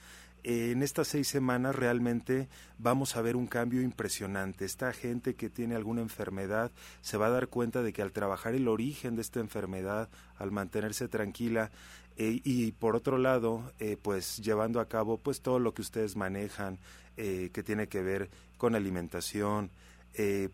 [0.48, 4.64] en estas seis semanas realmente vamos a ver un cambio impresionante.
[4.64, 8.54] Esta gente que tiene alguna enfermedad se va a dar cuenta de que al trabajar
[8.54, 11.72] el origen de esta enfermedad, al mantenerse tranquila,
[12.16, 16.14] eh, y por otro lado, eh, pues llevando a cabo pues todo lo que ustedes
[16.14, 16.78] manejan,
[17.16, 19.70] eh, que tiene que ver con alimentación,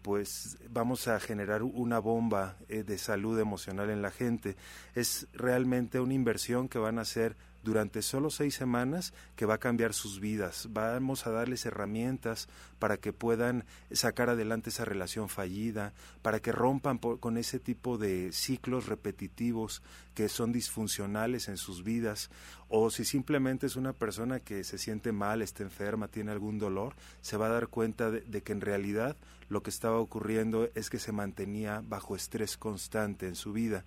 [0.03, 4.57] pues vamos a generar una bomba de salud emocional en la gente.
[4.97, 9.59] Es realmente una inversión que van a hacer durante solo seis semanas que va a
[9.59, 10.69] cambiar sus vidas.
[10.71, 12.49] Vamos a darles herramientas
[12.79, 18.33] para que puedan sacar adelante esa relación fallida, para que rompan con ese tipo de
[18.33, 19.83] ciclos repetitivos
[20.15, 22.31] que son disfuncionales en sus vidas,
[22.75, 26.95] o si simplemente es una persona que se siente mal, está enferma, tiene algún dolor,
[27.21, 29.15] se va a dar cuenta de que en realidad
[29.51, 33.85] lo que estaba ocurriendo es que se mantenía bajo estrés constante en su vida.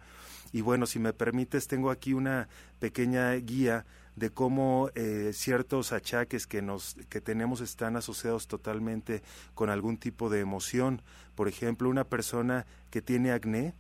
[0.52, 2.48] Y bueno, si me permites, tengo aquí una
[2.80, 9.24] pequeña guía de cómo eh, ciertos achaques que nos que tenemos están asociados totalmente
[9.56, 11.02] con algún tipo de emoción.
[11.34, 13.74] Por ejemplo, una persona que tiene acné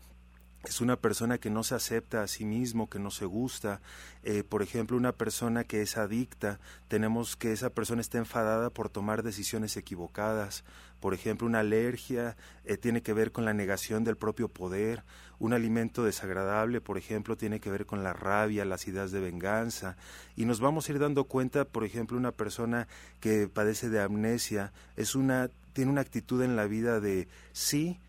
[0.67, 3.81] es una persona que no se acepta a sí mismo, que no se gusta.
[4.23, 8.89] Eh, por ejemplo, una persona que es adicta, tenemos que esa persona está enfadada por
[8.89, 10.63] tomar decisiones equivocadas.
[10.99, 15.03] Por ejemplo, una alergia eh, tiene que ver con la negación del propio poder.
[15.37, 19.97] Un alimento desagradable, por ejemplo, tiene que ver con la rabia, las ideas de venganza.
[20.35, 22.87] Y nos vamos a ir dando cuenta, por ejemplo, una persona
[23.19, 27.99] que padece de amnesia es una tiene una actitud en la vida de sí,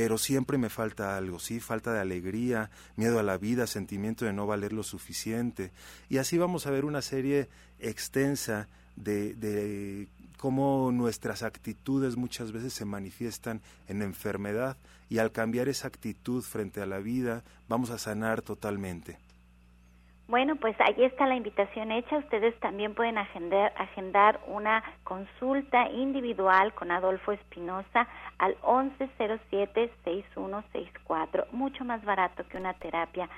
[0.00, 4.32] pero siempre me falta algo, sí, falta de alegría, miedo a la vida, sentimiento de
[4.32, 5.72] no valer lo suficiente.
[6.08, 10.08] Y así vamos a ver una serie extensa de, de
[10.38, 14.78] cómo nuestras actitudes muchas veces se manifiestan en enfermedad
[15.10, 19.18] y al cambiar esa actitud frente a la vida vamos a sanar totalmente.
[20.30, 22.18] Bueno, pues ahí está la invitación hecha.
[22.18, 28.06] Ustedes también pueden agendar, agendar una consulta individual con Adolfo Espinosa
[28.38, 33.28] al 1107-6164, mucho más barato que una terapia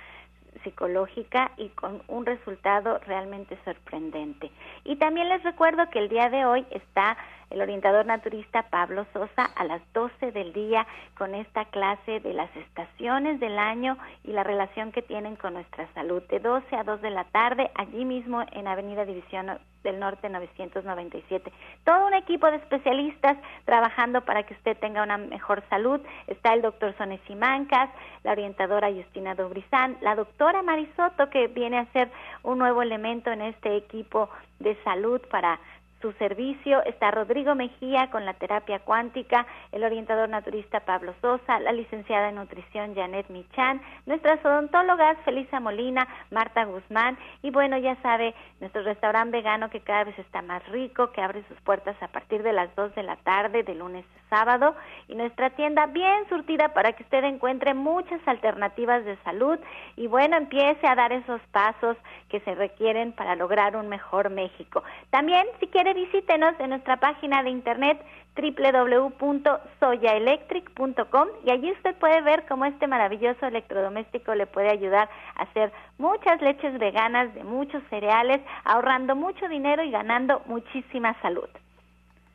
[0.64, 4.50] psicológica y con un resultado realmente sorprendente.
[4.84, 7.16] Y también les recuerdo que el día de hoy está
[7.52, 10.86] el orientador naturista Pablo Sosa a las 12 del día
[11.16, 15.86] con esta clase de las estaciones del año y la relación que tienen con nuestra
[15.92, 16.22] salud.
[16.28, 21.52] De 12 a 2 de la tarde, allí mismo en Avenida División del Norte 997.
[21.84, 26.00] Todo un equipo de especialistas trabajando para que usted tenga una mejor salud.
[26.28, 27.90] Está el doctor Sones Simancas,
[28.22, 32.10] la orientadora Justina Dobrizán, la doctora Marisoto que viene a ser
[32.42, 35.58] un nuevo elemento en este equipo de salud para
[36.02, 36.84] su servicio.
[36.84, 42.34] Está Rodrigo Mejía con la terapia cuántica, el orientador naturista Pablo Sosa, la licenciada en
[42.34, 49.38] nutrición Janet Michan, nuestras odontólogas Felisa Molina, Marta Guzmán y bueno, ya sabe, nuestro restaurante
[49.38, 52.74] vegano que cada vez está más rico, que abre sus puertas a partir de las
[52.74, 54.74] 2 de la tarde de lunes a sábado
[55.08, 59.58] y nuestra tienda bien surtida para que usted encuentre muchas alternativas de salud
[59.96, 61.96] y bueno, empiece a dar esos pasos
[62.30, 64.82] que se requieren para lograr un mejor México.
[65.10, 68.00] También, si quiere visítenos en nuestra página de internet
[68.34, 75.70] www.soyaelectric.com y allí usted puede ver cómo este maravilloso electrodoméstico le puede ayudar a hacer
[75.98, 81.50] muchas leches veganas de muchos cereales, ahorrando mucho dinero y ganando muchísima salud.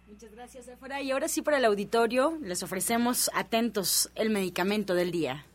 [0.08, 1.02] Muchas gracias, Sephora.
[1.02, 5.46] Y ahora sí para el auditorio les ofrecemos atentos el medicamento del día.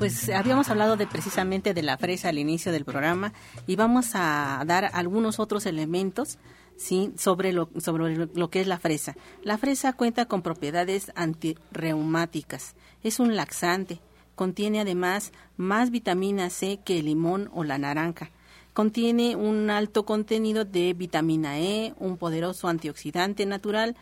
[0.00, 3.34] Pues habíamos hablado de precisamente de la fresa al inicio del programa
[3.66, 6.38] y vamos a dar algunos otros elementos
[6.78, 7.12] ¿sí?
[7.18, 9.14] sobre, lo, sobre lo que es la fresa.
[9.42, 14.00] La fresa cuenta con propiedades antirreumáticas, es un laxante,
[14.36, 18.30] contiene además más vitamina C que el limón o la naranja.
[18.72, 23.96] Contiene un alto contenido de vitamina E, un poderoso antioxidante natural,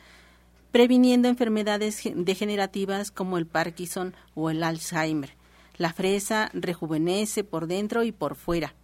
[0.70, 5.37] previniendo enfermedades degenerativas como el Parkinson o el Alzheimer.
[5.78, 8.74] La fresa rejuvenece por dentro y por fuera.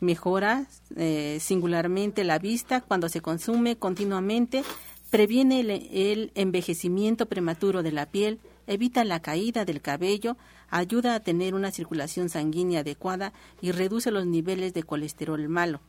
[0.00, 4.62] Mejora eh, singularmente la vista cuando se consume continuamente,
[5.10, 10.36] previene el envejecimiento prematuro de la piel, evita la caída del cabello,
[10.70, 15.80] ayuda a tener una circulación sanguínea adecuada y reduce los niveles de colesterol malo.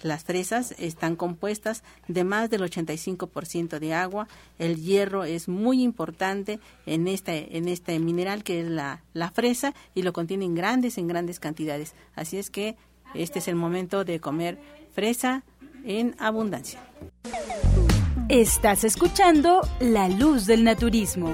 [0.00, 4.28] Las fresas están compuestas de más del 85% de agua.
[4.58, 9.74] El hierro es muy importante en este, en este mineral que es la, la fresa
[9.94, 11.94] y lo contiene en grandes, en grandes cantidades.
[12.14, 12.76] Así es que
[13.14, 14.58] este es el momento de comer
[14.92, 15.44] fresa
[15.84, 16.80] en abundancia.
[18.28, 21.32] Estás escuchando La Luz del Naturismo.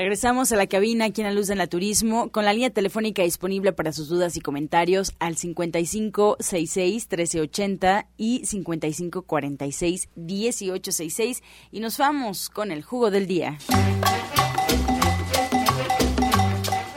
[0.00, 3.74] Regresamos a la cabina aquí en la Luz del Naturismo con la línea telefónica disponible
[3.74, 13.10] para sus dudas y comentarios al 5566-1380 y 5546-1866 y nos vamos con el jugo
[13.10, 13.58] del día.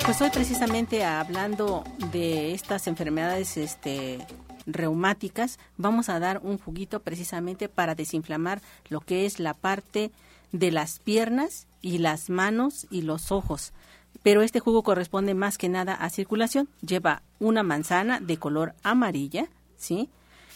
[0.06, 1.84] Pues hoy precisamente hablando
[2.14, 4.20] de estas enfermedades este,
[4.66, 10.10] reumáticas, vamos a dar un juguito precisamente para desinflamar lo que es la parte
[10.54, 13.74] de las piernas y las manos y los ojos.
[14.22, 16.70] Pero este jugo corresponde más que nada a circulación.
[16.82, 20.08] Lleva una manzana de color amarilla, ¿sí?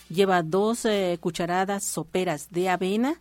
[0.10, 3.16] Lleva dos eh, cucharadas soperas de avena,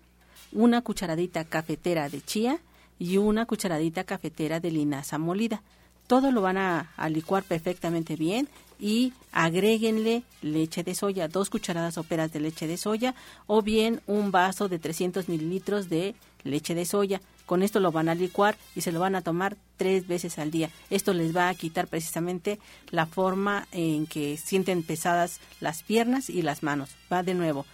[0.53, 2.61] una cucharadita cafetera de chía
[2.99, 5.63] y una cucharadita cafetera de linaza molida.
[6.07, 8.49] Todo lo van a, a licuar perfectamente bien
[8.79, 13.17] y agréguenle leche de soya, dos cucharadas soperas de leche de soya
[13.49, 16.15] o bien un vaso de 300 mililitros de
[16.47, 17.21] leche de soya.
[17.47, 20.51] Con esto lo van a licuar y se lo van a tomar tres veces al
[20.51, 20.71] día.
[20.91, 22.59] Esto les va a quitar precisamente
[22.91, 26.91] la forma en que sienten pesadas las piernas y las manos.
[27.13, 27.65] Va de nuevo.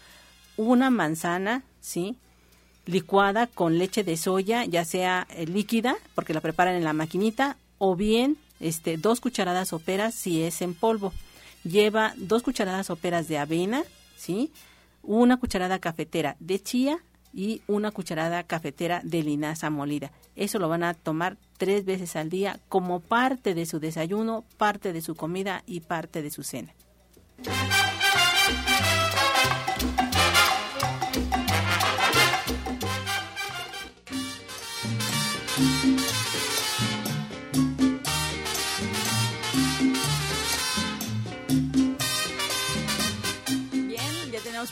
[0.56, 2.16] Una manzana, ¿sí?
[2.84, 7.56] Licuada con leche de soya, ya sea eh, líquida, porque la preparan en la maquinita,
[7.78, 11.12] o bien este, dos cucharadas soperas si es en polvo.
[11.64, 13.82] Lleva dos cucharadas soperas de avena,
[14.16, 14.52] ¿sí?
[15.02, 16.98] Una cucharada cafetera de chía
[17.32, 20.12] y una cucharada cafetera de linaza molida.
[20.36, 24.92] Eso lo van a tomar tres veces al día como parte de su desayuno, parte
[24.92, 26.74] de su comida y parte de su cena.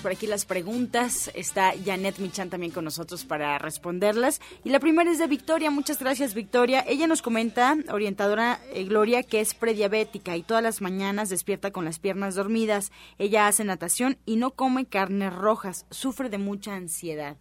[0.01, 1.31] Por aquí las preguntas.
[1.35, 4.41] Está Janet Michan también con nosotros para responderlas.
[4.65, 5.71] Y la primera es de Victoria.
[5.71, 6.85] Muchas gracias, Victoria.
[6.87, 11.85] Ella nos comenta, orientadora eh, Gloria, que es prediabética y todas las mañanas despierta con
[11.85, 12.91] las piernas dormidas.
[13.19, 15.87] Ella hace natación y no come carnes rojas.
[15.91, 17.37] Sufre de mucha ansiedad.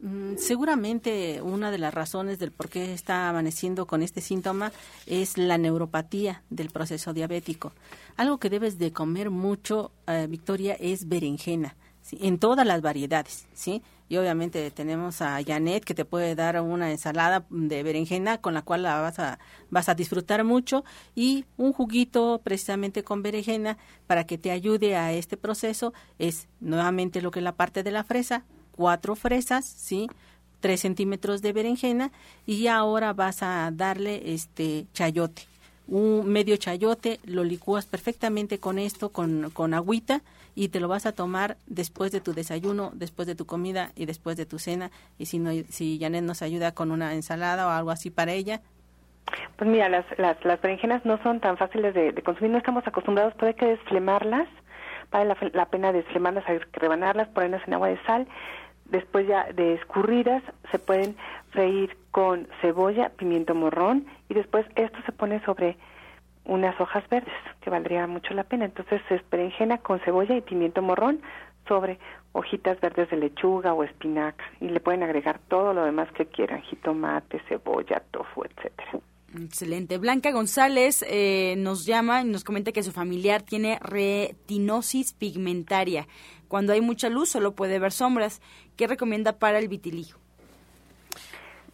[0.00, 4.72] Mm, seguramente una de las razones del por qué está amaneciendo con este síntoma
[5.06, 7.72] es la neuropatía del proceso diabético.
[8.16, 11.76] Algo que debes de comer mucho, eh, Victoria, es berenjena,
[12.12, 13.82] en todas las variedades, ¿sí?
[14.08, 18.60] Y obviamente tenemos a Janet que te puede dar una ensalada de berenjena con la
[18.60, 19.38] cual la vas a,
[19.70, 20.84] vas a disfrutar mucho
[21.14, 27.22] y un juguito precisamente con berenjena para que te ayude a este proceso es nuevamente
[27.22, 28.44] lo que es la parte de la fresa,
[28.76, 30.08] cuatro fresas, ¿sí?
[30.64, 32.10] tres centímetros de berenjena
[32.46, 35.42] y ahora vas a darle este chayote.
[35.86, 40.22] Un medio chayote, lo licúas perfectamente con esto, con, con agüita
[40.54, 44.06] y te lo vas a tomar después de tu desayuno, después de tu comida y
[44.06, 44.90] después de tu cena.
[45.18, 48.62] Y si, no, si Janet nos ayuda con una ensalada o algo así para ella,
[49.56, 53.54] pues mira, las, las, berenjenas no son tan fáciles de, consumir, no estamos acostumbrados, puede
[53.54, 54.48] que desflemarlas,
[55.10, 58.26] vale la, la pena desflemarlas, rebanarlas, ponerlas en agua de sal,
[58.94, 60.40] Después ya de escurridas
[60.70, 61.16] se pueden
[61.50, 65.76] freír con cebolla, pimiento morrón y después esto se pone sobre
[66.44, 68.66] unas hojas verdes que valdría mucho la pena.
[68.66, 71.22] Entonces es berenjena con cebolla y pimiento morrón
[71.66, 71.98] sobre
[72.34, 76.62] hojitas verdes de lechuga o espinaca y le pueden agregar todo lo demás que quieran,
[76.62, 79.00] jitomate, cebolla, tofu, etcétera.
[79.36, 79.98] Excelente.
[79.98, 86.06] Blanca González eh, nos llama y nos comenta que su familiar tiene retinosis pigmentaria.
[86.46, 88.40] Cuando hay mucha luz solo puede ver sombras.
[88.76, 90.18] ¿Qué recomienda para el vitiligo?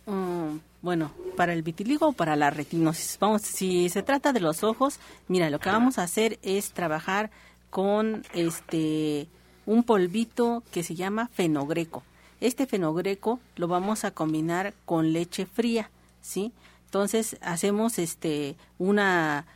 [0.07, 3.19] Mm, bueno, para el vitiligo o para la retinosis.
[3.21, 4.99] Vamos, si se trata de los ojos,
[5.29, 7.31] mira, lo que vamos a hacer es trabajar
[7.69, 9.29] con este
[9.67, 12.03] un polvito que se llama fenogreco.
[12.41, 15.91] Este fenogreco lo vamos a combinar con leche fría,
[16.23, 16.53] ¿sí?
[16.91, 19.47] Entonces hacemos este una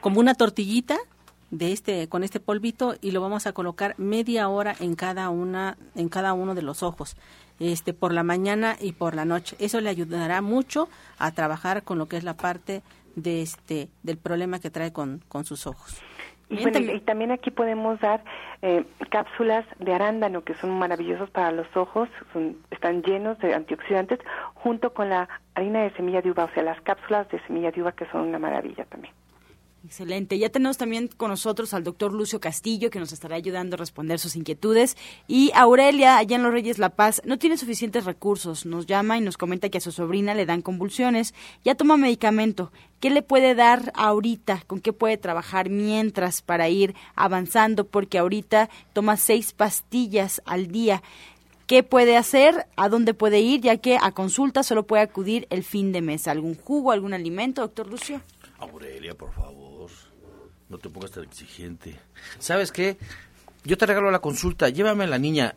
[0.00, 0.96] como una tortillita
[1.50, 5.76] de este con este polvito y lo vamos a colocar media hora en cada una
[5.96, 7.16] en cada uno de los ojos
[7.58, 9.56] este por la mañana y por la noche.
[9.58, 10.88] Eso le ayudará mucho
[11.18, 12.84] a trabajar con lo que es la parte
[13.16, 15.96] de este del problema que trae con, con sus ojos
[16.48, 18.22] y, y también aquí podemos dar
[18.62, 22.08] eh, cápsulas de arándano que son maravillosos para los ojos,
[22.70, 24.18] están llenos de antioxidantes,
[24.54, 27.82] junto con la harina de semilla de uva, o sea, las cápsulas de semilla de
[27.82, 29.12] uva que son una maravilla también.
[29.84, 30.38] Excelente.
[30.38, 34.18] Ya tenemos también con nosotros al doctor Lucio Castillo, que nos estará ayudando a responder
[34.18, 34.96] sus inquietudes.
[35.28, 38.64] Y Aurelia, allá en Los Reyes La Paz, no tiene suficientes recursos.
[38.64, 41.34] Nos llama y nos comenta que a su sobrina le dan convulsiones.
[41.64, 42.72] Ya toma medicamento.
[42.98, 44.62] ¿Qué le puede dar ahorita?
[44.66, 47.86] ¿Con qué puede trabajar mientras para ir avanzando?
[47.86, 51.02] Porque ahorita toma seis pastillas al día.
[51.66, 52.66] ¿Qué puede hacer?
[52.76, 53.60] ¿A dónde puede ir?
[53.60, 56.26] Ya que a consulta solo puede acudir el fin de mes.
[56.26, 58.22] ¿Algún jugo, algún alimento, doctor Lucio?
[58.58, 59.90] Aurelia, por favor
[60.68, 61.94] no te pongas tan exigente.
[62.38, 62.96] ¿Sabes qué?
[63.64, 65.54] Yo te regalo la consulta, llévame a la niña.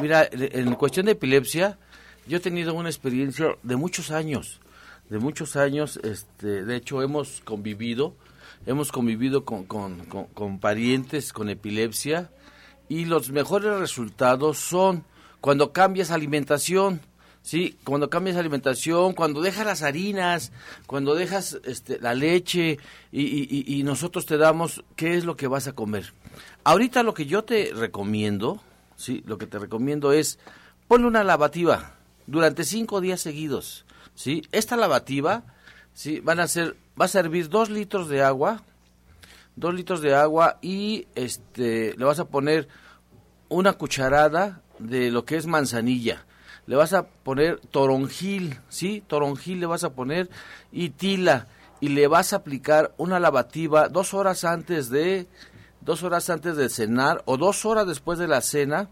[0.00, 1.78] mira, en cuestión de epilepsia,
[2.26, 4.60] yo he tenido una experiencia de muchos años,
[5.08, 8.14] de muchos años, este, de hecho hemos convivido,
[8.66, 12.30] hemos convivido con, con, con parientes con epilepsia
[12.88, 15.04] y los mejores resultados son
[15.40, 17.00] cuando cambias alimentación
[17.44, 20.50] Sí, cuando cambias alimentación, cuando dejas las harinas,
[20.86, 22.78] cuando dejas este, la leche
[23.12, 26.14] y, nosotros te damos qué es lo que vas a comer.
[26.64, 28.62] Ahorita lo que yo te recomiendo,
[28.96, 30.38] sí, lo que te recomiendo es
[30.88, 33.84] ponle una lavativa durante cinco días seguidos,
[34.14, 34.40] sí.
[34.50, 35.42] Esta lavativa,
[35.92, 38.62] sí, van a ser, va a servir dos litros de agua,
[39.54, 42.68] dos litros de agua y este, le vas a poner
[43.50, 46.24] una cucharada de lo que es manzanilla
[46.66, 49.02] le vas a poner toronjil, ¿sí?
[49.06, 50.30] Toronjil le vas a poner
[50.72, 51.48] y tila
[51.80, 55.26] y le vas a aplicar una lavativa dos horas antes de
[55.80, 58.88] dos horas antes de cenar o dos horas después de la cena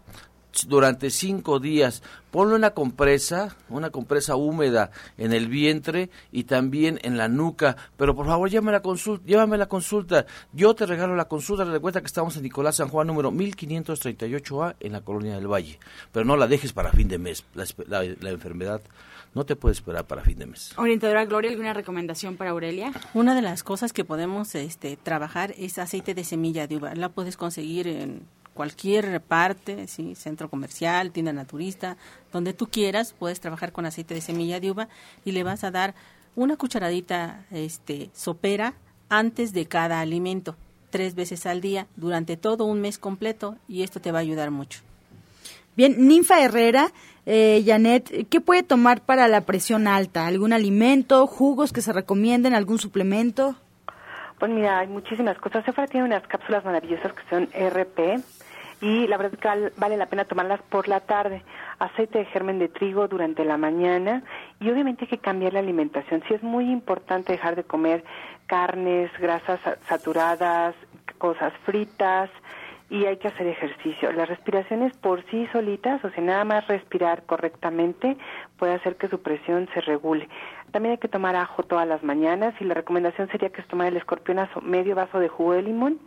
[0.67, 2.03] durante cinco días.
[2.31, 7.75] Ponle una compresa, una compresa húmeda en el vientre y también en la nuca.
[7.97, 9.25] Pero por favor, llévame la consulta.
[9.25, 10.25] Llévame la consulta.
[10.51, 11.63] Yo te regalo la consulta.
[11.63, 15.79] Recuerda que estamos en Nicolás San Juan número 1538A en la Colonia del Valle.
[16.11, 17.43] Pero no la dejes para fin de mes.
[17.53, 17.65] La,
[18.03, 18.81] la enfermedad
[19.33, 20.73] no te puede esperar para fin de mes.
[20.77, 22.91] Orientadora Gloria, ¿alguna recomendación para Aurelia?
[23.13, 26.93] Una de las cosas que podemos este, trabajar es aceite de semilla de uva.
[26.95, 28.21] La puedes conseguir en
[28.53, 30.15] cualquier parte, ¿sí?
[30.15, 31.97] centro comercial, tienda naturista,
[32.31, 34.87] donde tú quieras, puedes trabajar con aceite de semilla de uva
[35.25, 35.95] y le vas a dar
[36.35, 38.73] una cucharadita este, sopera
[39.09, 40.55] antes de cada alimento,
[40.89, 44.51] tres veces al día, durante todo un mes completo y esto te va a ayudar
[44.51, 44.81] mucho.
[45.75, 46.91] Bien, Ninfa Herrera,
[47.25, 50.27] eh, Janet, ¿qué puede tomar para la presión alta?
[50.27, 53.55] ¿Algún alimento, jugos que se recomienden, algún suplemento?
[54.39, 55.63] Pues mira, hay muchísimas cosas.
[55.63, 58.21] Sephora tiene unas cápsulas maravillosas que son RP,
[58.83, 61.41] y la verdad que vale la pena tomarlas por la tarde.
[61.79, 64.23] Aceite de germen de trigo durante la mañana
[64.59, 66.21] y obviamente hay que cambiar la alimentación.
[66.27, 68.03] Sí es muy importante dejar de comer
[68.45, 70.75] carnes, grasas saturadas,
[71.17, 72.29] cosas fritas
[72.89, 74.11] y hay que hacer ejercicio.
[74.11, 78.17] Las respiraciones por sí solitas, o sea, nada más respirar correctamente
[78.57, 80.27] puede hacer que su presión se regule.
[80.71, 83.87] También hay que tomar ajo todas las mañanas y la recomendación sería que es tomar
[83.87, 85.99] el escorpionazo, medio vaso de jugo de limón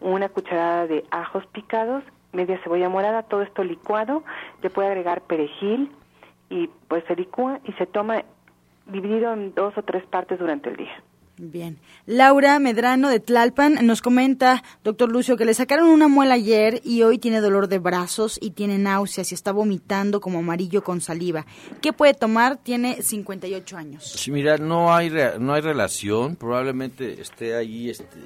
[0.00, 4.22] una cucharada de ajos picados, media cebolla morada, todo esto licuado,
[4.62, 5.90] le puede agregar perejil
[6.50, 8.24] y pues se licúa y se toma
[8.86, 11.02] dividido en dos o tres partes durante el día.
[11.40, 11.78] Bien.
[12.04, 17.02] Laura Medrano de Tlalpan nos comenta, doctor Lucio, que le sacaron una muela ayer y
[17.02, 21.46] hoy tiene dolor de brazos y tiene náuseas y está vomitando como amarillo con saliva.
[21.80, 22.56] ¿Qué puede tomar?
[22.56, 24.04] Tiene 58 años.
[24.04, 26.34] Sí, mira, no hay, no hay relación.
[26.34, 28.18] Probablemente esté ahí este,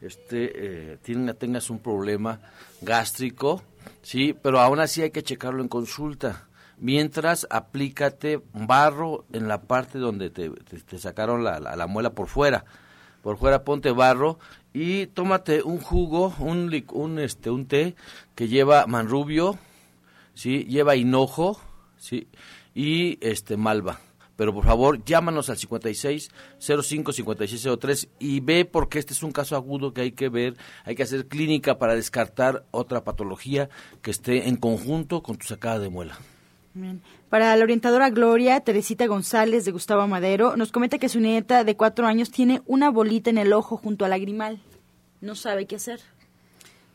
[0.00, 2.40] este, eh, tengas un problema
[2.80, 3.62] gástrico,
[4.02, 6.48] sí, pero aún así hay que checarlo en consulta.
[6.78, 10.52] Mientras, aplícate barro en la parte donde te,
[10.98, 12.64] sacaron la, la, muela por fuera.
[13.22, 14.38] Por fuera ponte barro
[14.72, 17.96] y tómate un jugo, un, un, este, un té
[18.36, 19.58] que lleva manrubio,
[20.34, 21.60] sí, lleva hinojo,
[21.96, 22.28] sí,
[22.74, 23.98] y este malva
[24.38, 26.30] pero por favor llámanos al 56
[26.60, 30.94] 05 5603 y ve porque este es un caso agudo que hay que ver, hay
[30.94, 33.68] que hacer clínica para descartar otra patología
[34.00, 36.16] que esté en conjunto con tu sacada de muela.
[37.28, 41.76] Para la orientadora Gloria, Teresita González de Gustavo Madero nos comenta que su nieta de
[41.76, 44.62] cuatro años tiene una bolita en el ojo junto al lagrimal.
[45.20, 46.00] No sabe qué hacer.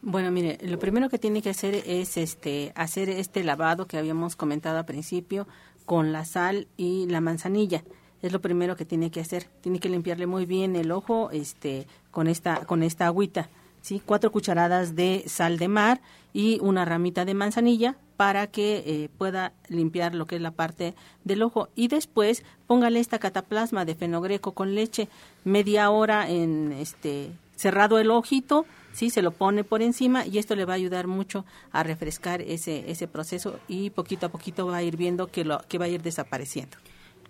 [0.02, 4.36] Bueno, mire, lo primero que tiene que hacer es este hacer este lavado que habíamos
[4.36, 5.48] comentado al principio
[5.86, 7.84] con la sal y la manzanilla.
[8.22, 9.50] Es lo primero que tiene que hacer.
[9.62, 13.50] Tiene que limpiarle muy bien el ojo este con esta con esta agüita,
[13.82, 14.02] ¿sí?
[14.06, 16.02] Cuatro cucharadas de sal de mar
[16.34, 20.96] y una ramita de manzanilla para que eh, pueda limpiar lo que es la parte
[21.24, 25.10] del ojo y después póngale esta cataplasma de fenogreco con leche
[25.44, 30.56] media hora en este cerrado el ojito sí se lo pone por encima y esto
[30.56, 34.78] le va a ayudar mucho a refrescar ese ese proceso y poquito a poquito va
[34.78, 36.78] a ir viendo que lo que va a ir desapareciendo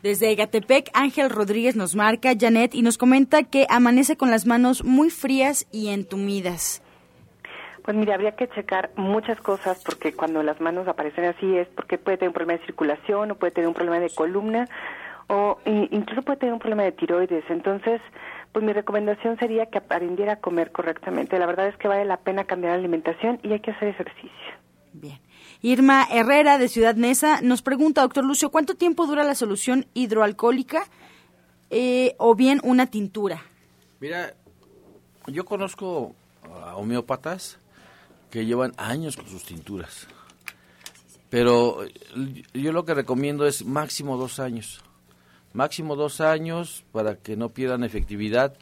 [0.03, 4.83] desde Egatepec, Ángel Rodríguez nos marca, Janet, y nos comenta que amanece con las manos
[4.83, 6.83] muy frías y entumidas.
[7.85, 11.97] Pues mira, habría que checar muchas cosas porque cuando las manos aparecen así es porque
[11.97, 14.67] puede tener un problema de circulación o puede tener un problema de columna
[15.27, 17.45] o incluso puede tener un problema de tiroides.
[17.49, 18.01] Entonces,
[18.53, 21.39] pues mi recomendación sería que aprendiera a comer correctamente.
[21.39, 24.29] La verdad es que vale la pena cambiar la alimentación y hay que hacer ejercicio.
[24.93, 25.19] Bien.
[25.61, 30.85] Irma Herrera de Ciudad Neza nos pregunta, doctor Lucio, ¿cuánto tiempo dura la solución hidroalcohólica
[31.71, 33.41] eh, o bien una tintura?
[33.99, 34.33] Mira,
[35.27, 37.57] yo conozco a homeópatas
[38.29, 40.07] que llevan años con sus tinturas.
[41.29, 41.79] Pero
[42.53, 44.83] yo lo que recomiendo es máximo dos años.
[45.53, 48.55] Máximo dos años para que no pierdan efectividad.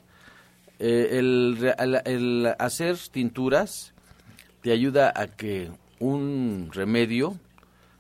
[0.80, 3.94] Eh, el, hacer tinturas
[4.62, 7.38] te ayuda a que un remedio,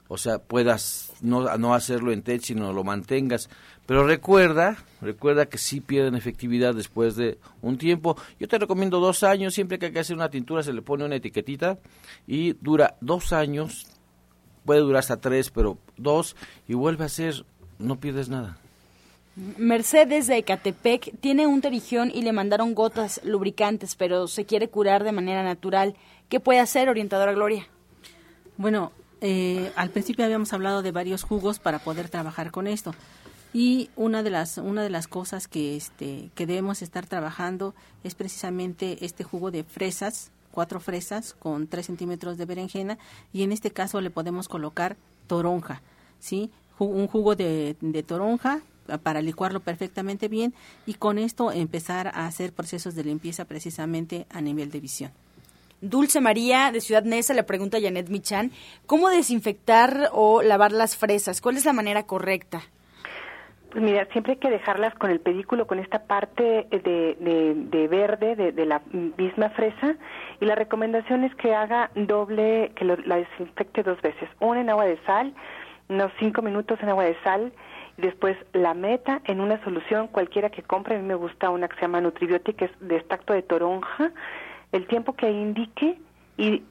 [0.07, 3.49] o sea, puedas no, no hacerlo en té, sino lo mantengas.
[3.85, 8.15] Pero recuerda, recuerda que sí pierden efectividad después de un tiempo.
[8.39, 11.03] Yo te recomiendo dos años, siempre que hay que hacer una tintura se le pone
[11.03, 11.77] una etiquetita
[12.25, 13.87] y dura dos años,
[14.65, 16.35] puede durar hasta tres, pero dos
[16.67, 17.45] y vuelve a ser,
[17.79, 18.60] no pierdes nada.
[19.35, 25.03] Mercedes de Ecatepec tiene un terigión y le mandaron gotas lubricantes, pero se quiere curar
[25.03, 25.95] de manera natural.
[26.27, 27.65] ¿Qué puede hacer, orientadora Gloria?
[28.57, 32.93] Bueno, eh, al principio habíamos hablado de varios jugos para poder trabajar con esto.
[33.53, 37.73] Y una de las, una de las cosas que, este, que debemos estar trabajando
[38.03, 42.97] es precisamente este jugo de fresas, cuatro fresas con tres centímetros de berenjena
[43.31, 45.81] y en este caso le podemos colocar toronja,
[46.19, 46.51] ¿sí?
[46.79, 48.61] Un jugo de, de toronja
[48.99, 50.53] para licuarlo perfectamente bien
[50.85, 55.11] y con esto empezar a hacer procesos de limpieza precisamente a nivel de visión.
[55.81, 58.51] Dulce María de Ciudad Neza le pregunta a Janet Michan,
[58.85, 61.41] ¿cómo desinfectar o lavar las fresas?
[61.41, 62.61] ¿Cuál es la manera correcta?
[63.71, 68.65] Pues mira, siempre hay que dejarlas con el pedículo, con esta parte de, verde de,
[68.65, 68.81] la
[69.17, 69.95] misma fresa.
[70.41, 74.29] Y la recomendación es que haga doble, que la desinfecte dos veces.
[74.41, 75.33] Una en agua de sal,
[75.87, 77.53] unos cinco minutos en agua de sal.
[77.97, 80.95] Y después la meta en una solución cualquiera que compre.
[80.95, 84.11] A mí me gusta una que se llama Nutribiotic, que es de extracto de toronja.
[84.71, 85.99] El tiempo que indique
[86.37, 86.63] y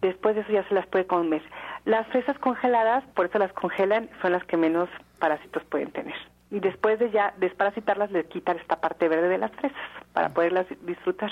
[0.00, 1.42] después de eso ya se las puede comer.
[1.84, 6.14] Las fresas congeladas, por eso las congelan, son las que menos parásitos pueden tener
[6.50, 9.78] y después de ya desparasitarlas le quitar esta parte verde de las fresas
[10.12, 11.30] para poderlas disfrutar.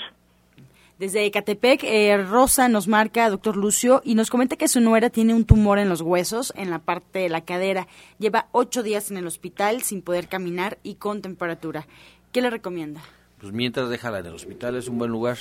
[0.99, 5.33] Desde Ecatepec, eh, Rosa nos marca, doctor Lucio, y nos comenta que su nuera tiene
[5.33, 7.87] un tumor en los huesos, en la parte de la cadera.
[8.17, 11.85] Lleva ocho días en el hospital sin poder caminar y con temperatura.
[12.31, 13.01] ¿Qué le recomienda?
[13.39, 15.37] Pues mientras déjala en el hospital, es un buen lugar.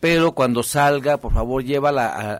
[0.00, 2.36] Pero cuando salga, por favor, llévala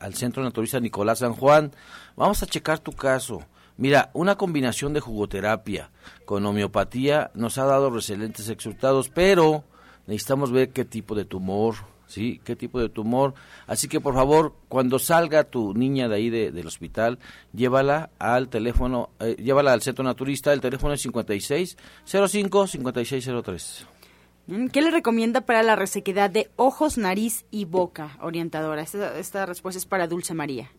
[0.00, 1.72] al Centro Naturista Nicolás San Juan.
[2.16, 3.44] Vamos a checar tu caso
[3.76, 5.90] Mira, una combinación de jugoterapia
[6.24, 9.64] con homeopatía nos ha dado excelentes resultados, pero
[10.06, 11.76] necesitamos ver qué tipo de tumor,
[12.06, 12.40] ¿sí?
[12.44, 13.34] ¿Qué tipo de tumor?
[13.66, 17.18] Así que, por favor, cuando salga tu niña de ahí del hospital,
[17.52, 23.86] llévala al teléfono, eh, llévala al centro naturista, el teléfono es 56 05 5603.
[24.72, 28.82] ¿Qué le recomienda para la resequedad de ojos, nariz y boca, orientadora?
[28.82, 30.70] Esta, esta respuesta es para Dulce María.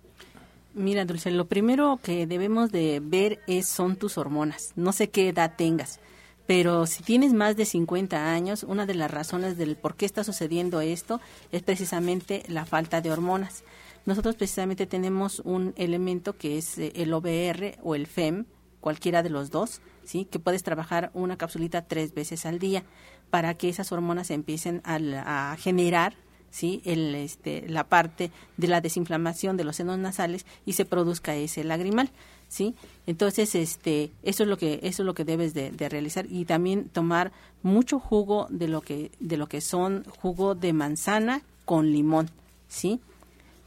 [0.75, 4.73] Mira, Dulce, lo primero que debemos de ver es son tus hormonas.
[4.75, 5.99] No sé qué edad tengas,
[6.47, 10.23] pero si tienes más de 50 años, una de las razones del por qué está
[10.23, 11.19] sucediendo esto
[11.51, 13.63] es precisamente la falta de hormonas.
[14.05, 18.45] Nosotros precisamente tenemos un elemento que es eh, el OBR o el FEM,
[18.79, 20.25] cualquiera de los dos, ¿sí?
[20.25, 22.83] que puedes trabajar una capsulita tres veces al día
[23.31, 26.15] para que esas hormonas empiecen a, a generar
[26.55, 26.81] ¿sí?
[26.85, 31.65] El, este, la parte de la desinflamación de los senos nasales y se produzca ese
[31.65, 32.11] lagrimal.
[32.55, 32.73] ¿Sí?
[33.05, 36.87] Entonces, este, eso es lo que eso es lo que debes de, realizar y también
[36.87, 37.33] tomar
[37.63, 42.29] mucho jugo de lo que de lo que son jugo de manzana con limón,
[42.69, 43.01] ¿sí?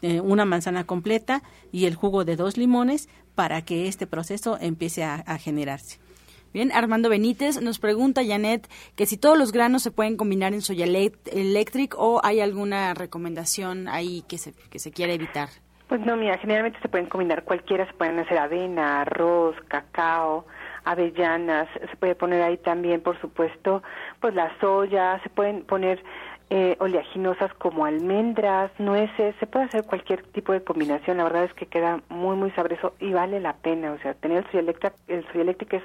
[0.01, 5.05] Eh, una manzana completa y el jugo de dos limones para que este proceso empiece
[5.05, 5.99] a, generarse.
[6.55, 10.62] Bien, Armando Benítez nos pregunta, Janet, que si todos los granos se pueden combinar en
[10.62, 15.51] soya electric o hay alguna recomendación ahí que se, que se quiera evitar.
[15.89, 20.45] Pues no, mira, generalmente se pueden combinar cualquiera, se pueden hacer avena, arroz, cacao,
[20.84, 23.82] avellanas, se puede poner ahí también, por supuesto,
[24.20, 26.05] pues la soya, se pueden poner
[26.51, 31.53] eh, oleaginosas como almendras, nueces, se puede hacer cualquier tipo de combinación, la verdad es
[31.53, 34.94] que queda muy, muy sabroso y vale la pena, o sea, tener el soya eléctrica,
[35.09, 35.82] el soya eléctrica es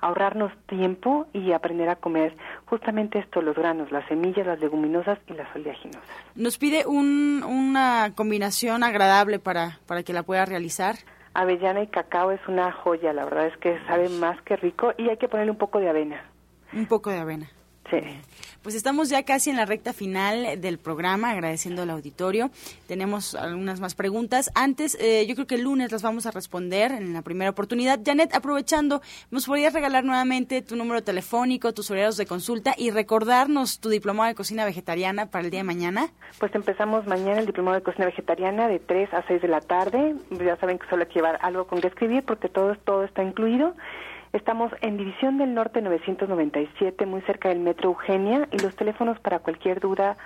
[0.00, 5.34] ahorrarnos tiempo y aprender a comer justamente esto, los granos, las semillas, las leguminosas y
[5.34, 6.08] las oleaginosas.
[6.34, 10.96] Nos pide un, una combinación agradable para, para que la pueda realizar.
[11.34, 15.10] Avellana y cacao es una joya, la verdad es que sabe más que rico y
[15.10, 16.24] hay que ponerle un poco de avena.
[16.72, 17.50] Un poco de avena.
[17.90, 17.98] Sí.
[18.62, 22.50] Pues estamos ya casi en la recta final del programa, agradeciendo al auditorio.
[22.88, 24.50] Tenemos algunas más preguntas.
[24.56, 28.00] Antes, eh, yo creo que el lunes las vamos a responder en la primera oportunidad.
[28.04, 33.78] Janet, aprovechando, ¿nos podrías regalar nuevamente tu número telefónico, tus horarios de consulta y recordarnos
[33.78, 36.08] tu diplomado de cocina vegetariana para el día de mañana?
[36.40, 40.16] Pues empezamos mañana el diplomado de cocina vegetariana de 3 a 6 de la tarde.
[40.30, 43.22] Ya saben que solo hay que llevar algo con que escribir porque todo, todo está
[43.22, 43.74] incluido.
[44.36, 49.38] Estamos en División del Norte 997, muy cerca del Metro Eugenia, y los teléfonos para
[49.38, 50.18] cualquier duda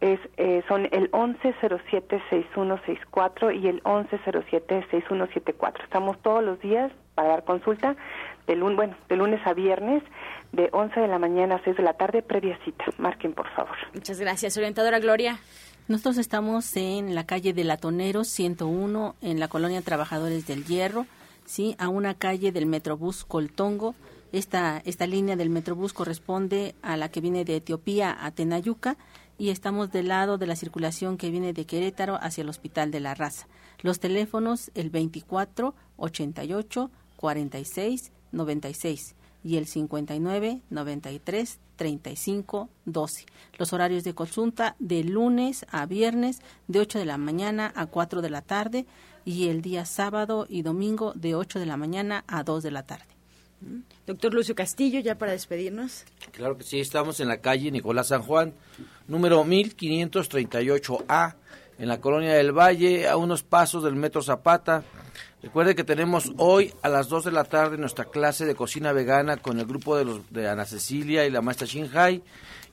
[0.00, 5.82] es, eh, son el 1107-6164 y el 1107-6174.
[5.82, 7.96] Estamos todos los días para dar consulta,
[8.46, 10.04] de, bueno, de lunes a viernes,
[10.52, 12.84] de 11 de la mañana a 6 de la tarde, previa cita.
[12.98, 13.76] Marquen, por favor.
[13.92, 14.56] Muchas gracias.
[14.56, 15.40] Orientadora Gloria.
[15.88, 21.04] Nosotros estamos en la calle de Latoneros 101, en la colonia Trabajadores del Hierro.
[21.50, 21.74] ¿Sí?
[21.78, 23.96] a una calle del Metrobús Coltongo.
[24.30, 28.96] Esta, esta línea del Metrobús corresponde a la que viene de Etiopía a Tenayuca
[29.36, 33.00] y estamos del lado de la circulación que viene de Querétaro hacia el Hospital de
[33.00, 33.48] la Raza.
[33.80, 43.26] Los teléfonos el 24 88 46 96 y el 59 93 35 12.
[43.58, 48.20] Los horarios de consulta de lunes a viernes de 8 de la mañana a 4
[48.22, 48.86] de la tarde
[49.24, 52.84] y el día sábado y domingo de 8 de la mañana a 2 de la
[52.84, 53.06] tarde.
[54.06, 56.04] Doctor Lucio Castillo, ya para despedirnos.
[56.32, 58.54] Claro que sí, estamos en la calle Nicolás San Juan,
[59.06, 61.36] número 1538A,
[61.80, 64.84] en la colonia del Valle, a unos pasos del Metro Zapata.
[65.42, 69.38] Recuerde que tenemos hoy a las 2 de la tarde nuestra clase de cocina vegana
[69.38, 72.22] con el grupo de, los, de Ana Cecilia y la maestra Shinhai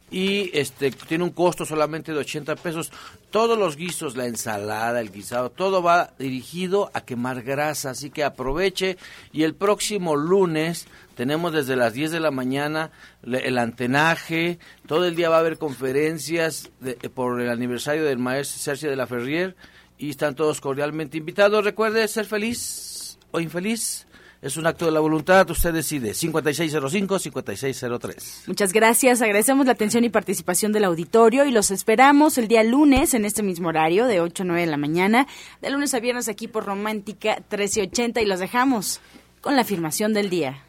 [0.09, 2.91] y este tiene un costo solamente de 80 pesos.
[3.31, 8.25] Todos los guisos, la ensalada, el guisado, todo va dirigido a quemar grasa, así que
[8.25, 8.97] aproveche
[9.31, 10.87] y el próximo lunes
[11.17, 12.91] tenemos desde las 10 de la mañana
[13.23, 16.69] el antenaje, todo el día va a haber conferencias
[17.13, 19.55] por el aniversario del maestro Sergio de la Ferrier
[19.97, 21.65] y están todos cordialmente invitados.
[21.65, 24.05] Recuerde ser feliz o infeliz
[24.39, 26.11] es un acto de la voluntad, usted decide.
[26.11, 28.43] 5605-5603.
[28.45, 33.15] Muchas gracias, agradecemos la atención y participación del auditorio y los esperamos el día lunes
[33.15, 35.25] en este mismo horario de 8 a 9 de la mañana,
[35.61, 39.01] de lunes a viernes aquí por Romántica 1380 y los dejamos
[39.47, 40.61] con la afirmación del día.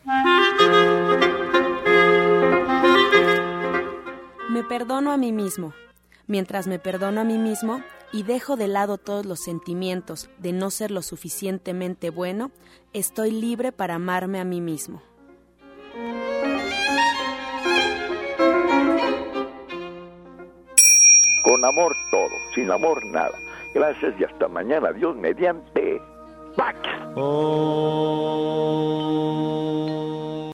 [4.48, 5.72] Me perdono a mí mismo.
[6.28, 10.70] Mientras me perdono a mí mismo, y dejo de lado todos los sentimientos de no
[10.70, 12.52] ser lo suficientemente bueno,
[12.92, 15.02] estoy libre para amarme a mí mismo.
[21.42, 23.36] Con amor todo, sin amor nada.
[23.74, 24.92] Gracias y hasta mañana.
[24.92, 26.00] Dios mediante.
[26.58, 26.76] back.
[27.16, 27.68] Oh.